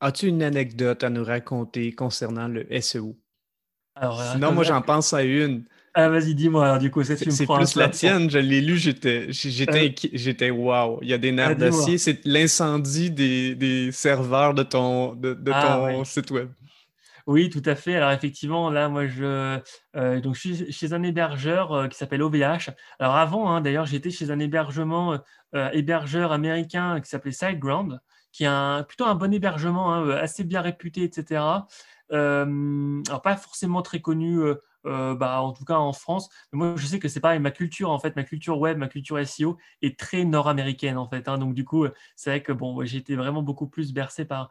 [0.00, 3.16] As-tu une anecdote à nous raconter concernant le SEO?
[3.96, 5.64] Alors, euh, Sinon, moi, j'en pense à une.
[5.94, 6.78] Ah, vas-y, dis-moi.
[6.78, 8.28] Du coup, c'est plus la tienne.
[8.30, 10.98] Je l'ai lu, j'étais, j'étais, euh, j'étais wow.
[11.00, 11.96] Il y a des nerfs ah, d'acier.
[11.96, 16.50] C'est l'incendie des, serveurs de ton, de, ah, ton site web.
[17.26, 17.96] Oui, tout à fait.
[17.96, 19.58] Alors effectivement, là, moi, je,
[19.96, 22.70] euh, donc, je suis chez un hébergeur qui s'appelle OVH.
[23.00, 25.18] Alors avant, hein, d'ailleurs, j'étais chez un hébergement
[25.72, 27.98] hébergeur américain qui s'appelait SiteGround
[28.36, 31.42] qui a plutôt un bon hébergement, hein, assez bien réputé, etc.
[32.12, 36.28] Euh, pas forcément très connu, euh, bah, en tout cas en France.
[36.52, 37.40] Mais moi, je sais que c'est pareil.
[37.40, 41.28] Ma culture, en fait, ma culture web, ma culture SEO est très nord-américaine, en fait.
[41.28, 41.38] Hein.
[41.38, 44.50] donc du coup, c'est vrai que bon, été vraiment beaucoup plus bercé par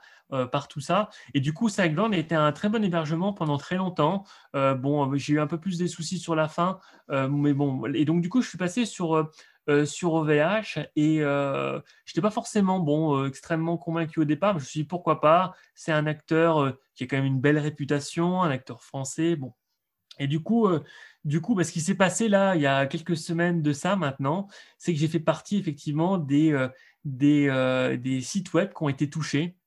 [0.52, 1.10] par tout ça.
[1.36, 1.70] Et du coup,
[2.14, 4.24] a été un très bon hébergement pendant très longtemps.
[4.54, 6.80] bon, j'ai eu un peu plus des soucis sur la fin,
[7.10, 7.86] mais bon.
[7.94, 9.30] Et donc du coup, je suis passé sur
[9.68, 14.54] euh, sur OVH et euh, je n'étais pas forcément bon, euh, extrêmement convaincu au départ,
[14.54, 17.42] mais je me suis dit pourquoi pas, c'est un acteur qui a quand même une
[17.42, 19.54] belle réputation, un acteur français, bon.
[20.20, 20.68] Et du coup,
[21.24, 23.96] du coup bah, ce qui s'est passé là, il y a quelques semaines de ça
[23.96, 24.48] maintenant,
[24.78, 26.68] c'est que j'ai fait partie effectivement des,
[27.04, 29.58] des, sites web qui ont été touchés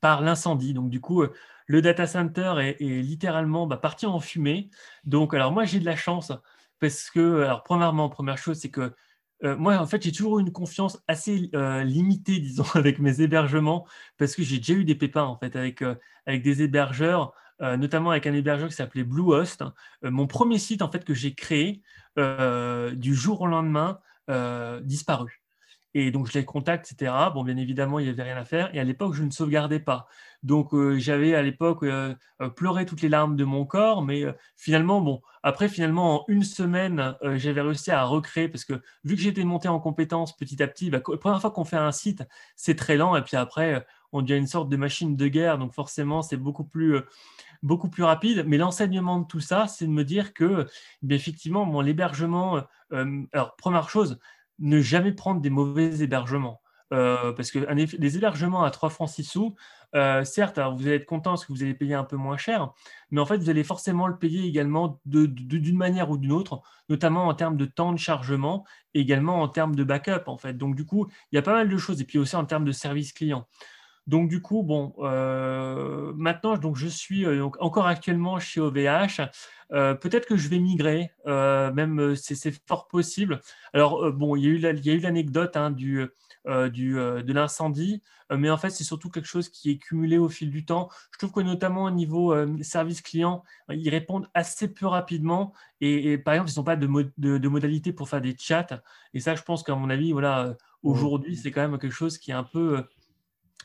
[0.00, 0.74] par l'incendie.
[0.74, 1.24] Donc du coup,
[1.66, 4.68] le data center est, littéralement bah, parti en fumée.
[5.04, 6.32] Donc alors moi j'ai de la chance
[6.80, 8.94] parce que, alors premièrement, première chose, c'est que
[9.44, 13.20] euh, moi, en fait, j'ai toujours eu une confiance assez euh, limitée, disons, avec mes
[13.20, 13.86] hébergements,
[14.16, 15.94] parce que j'ai déjà eu des pépins, en fait, avec, euh,
[16.26, 19.64] avec des hébergeurs, notamment avec un hébergeur qui s'appelait Bluehost.
[20.04, 21.82] mon premier site, en fait, que j'ai créé,
[22.16, 23.98] du jour au lendemain,
[24.84, 25.42] disparu.
[25.94, 27.12] Et donc, je les contacte, etc.
[27.32, 28.74] Bon, bien évidemment, il n'y avait rien à faire.
[28.74, 30.06] Et à l'époque, je ne sauvegardais pas.
[30.42, 34.02] Donc, euh, j'avais à l'époque euh, euh, pleuré toutes les larmes de mon corps.
[34.02, 34.24] Mais
[34.56, 38.74] finalement, bon, après, finalement, en une semaine, j'avais réussi à recréer parce que
[39.04, 41.76] vu que j'étais monté en compétences petit à petit, bah, la première fois qu'on fait
[41.76, 42.22] un site,
[42.54, 43.16] c'est très lent.
[43.16, 45.58] Et puis après, on devient une sorte de machine de guerre.
[45.58, 47.00] Donc, forcément, c'est beaucoup plus
[47.62, 48.44] beaucoup plus rapide.
[48.46, 50.68] Mais l'enseignement de tout ça, c'est de me dire que,
[51.08, 52.62] eh effectivement, mon l'hébergement,
[53.32, 54.18] alors première chose,
[54.58, 56.60] ne jamais prendre des mauvais hébergements.
[56.92, 59.54] Euh, parce que les hébergements à 3 francs 6 sous,
[59.94, 62.72] euh, certes, vous allez être content parce que vous allez payer un peu moins cher,
[63.10, 67.26] mais en fait, vous allez forcément le payer également d'une manière ou d'une autre, notamment
[67.26, 70.28] en termes de temps de chargement et également en termes de backup.
[70.28, 70.54] En fait.
[70.54, 72.64] Donc, du coup, il y a pas mal de choses, et puis aussi en termes
[72.64, 73.46] de service client.
[74.08, 79.20] Donc du coup, bon, euh, maintenant, donc, je suis euh, donc, encore actuellement chez OVH.
[79.70, 83.40] Euh, peut-être que je vais migrer, même c'est fort possible.
[83.74, 86.06] Alors bon, il y a eu l'anecdote hein, du,
[86.72, 90.50] du, de l'incendie, mais en fait, c'est surtout quelque chose qui est cumulé au fil
[90.50, 90.88] du temps.
[91.12, 95.52] Je trouve que notamment au niveau service client, ils répondent assez peu rapidement
[95.82, 98.82] et, par exemple, ils n'ont pas de, de, modalité pour faire des chats.
[99.12, 102.30] Et ça, je pense qu'à mon avis, voilà, aujourd'hui, c'est quand même quelque chose qui
[102.30, 102.86] est un peu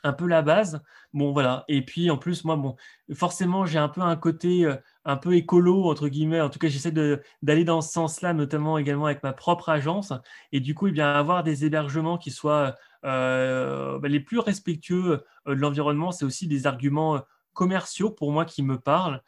[0.04, 0.82] un peu la base.
[1.14, 1.64] Bon, voilà.
[1.68, 2.76] Et puis, en plus, moi, bon,
[3.14, 4.76] forcément, j'ai un peu un côté euh,
[5.06, 6.42] un peu écolo, entre guillemets.
[6.42, 10.14] En tout cas, j'essaie d'aller dans ce sens-là, notamment également avec ma propre agence.
[10.52, 12.76] Et du coup, eh bien, avoir des hébergements qui soient
[13.06, 17.22] euh, bah, les plus respectueux euh, de l'environnement, c'est aussi des arguments
[17.54, 19.22] commerciaux pour moi qui me parlent.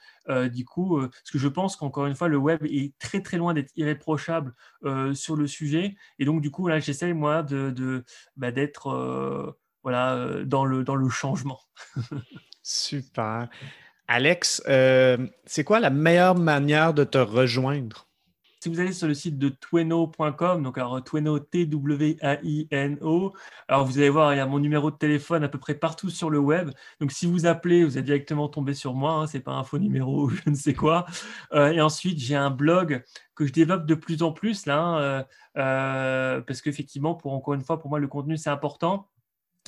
[0.52, 3.54] du coup, parce que je pense qu'encore une fois, le web est très très loin
[3.54, 4.56] d'être irréprochable
[5.14, 5.96] sur le sujet.
[6.18, 8.04] Et donc, du coup, là, j'essaie moi de,
[8.36, 9.56] bah, d'être
[9.86, 11.60] voilà, euh, dans, le, dans le changement.
[12.64, 13.48] Super.
[14.08, 18.08] Alex, euh, c'est quoi la meilleure manière de te rejoindre?
[18.60, 23.34] Si vous allez sur le site de tweno.com, donc alors tweno, T-W-A-I-N-O,
[23.68, 26.10] alors vous allez voir, il y a mon numéro de téléphone à peu près partout
[26.10, 26.72] sur le web.
[27.00, 29.64] Donc si vous appelez, vous êtes directement tombé sur moi, hein, ce n'est pas un
[29.64, 31.06] faux numéro ou je ne sais quoi.
[31.54, 33.04] Euh, et ensuite, j'ai un blog
[33.36, 37.78] que je développe de plus en plus là, hein, parce qu'effectivement, pour encore une fois,
[37.80, 39.12] pour moi, le contenu, c'est important.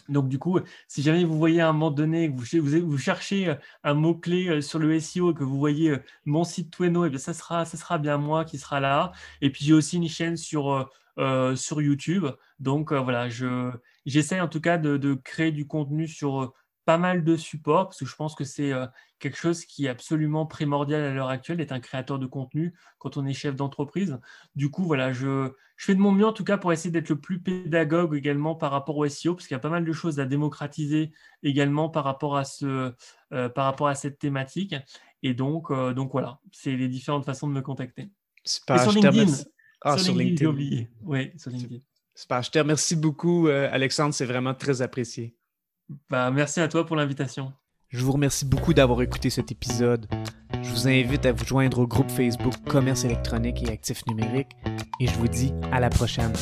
[0.09, 3.55] Donc, du coup, si jamais vous voyez à un moment donné, vous, vous, cherchez euh,
[3.83, 7.07] un mot-clé euh, sur le SEO et que vous voyez euh, mon site Tweno, et
[7.07, 9.11] eh bien ça, sera, bien moi qui sera là.
[9.41, 10.89] Et puis, j'ai aussi une chaîne sur,
[11.55, 12.27] sur YouTube.
[12.59, 13.27] Donc, voilà,
[14.05, 16.53] j'essaie en tout cas de, de, créer du contenu sur
[16.87, 18.87] pas mal de supports, parce que je pense que c'est euh,
[19.19, 23.17] quelque chose qui est absolument primordial à l'heure actuelle, d'être un créateur de contenu quand
[23.17, 24.17] on est chef d'entreprise.
[24.55, 27.19] Du coup, voilà, je, fais de mon mieux en tout cas pour essayer d'être le
[27.19, 30.21] plus pédagogue également par rapport au SEO, parce qu'il y a pas mal de choses
[30.21, 31.11] à démocratiser
[31.43, 32.93] également par rapport à, ce,
[33.33, 34.73] euh, par rapport à cette thématique.
[35.23, 38.11] Et donc, euh, donc voilà, c'est les différentes façons de me contacter.
[38.45, 39.33] Super, sur LinkedIn.
[39.81, 40.89] Ah, sur LinkedIn, j'ai oublié.
[41.01, 41.81] Oui, sur LinkedIn.
[42.15, 45.36] Super, je te remercie beaucoup, Alexandre, c'est vraiment très apprécié.
[46.09, 47.53] Bah, merci à toi pour l'invitation.
[47.89, 50.07] Je vous remercie beaucoup d'avoir écouté cet épisode.
[50.61, 54.51] Je vous invite à vous joindre au groupe Facebook Commerce électronique et actifs numériques
[54.99, 56.33] et je vous dis à la prochaine.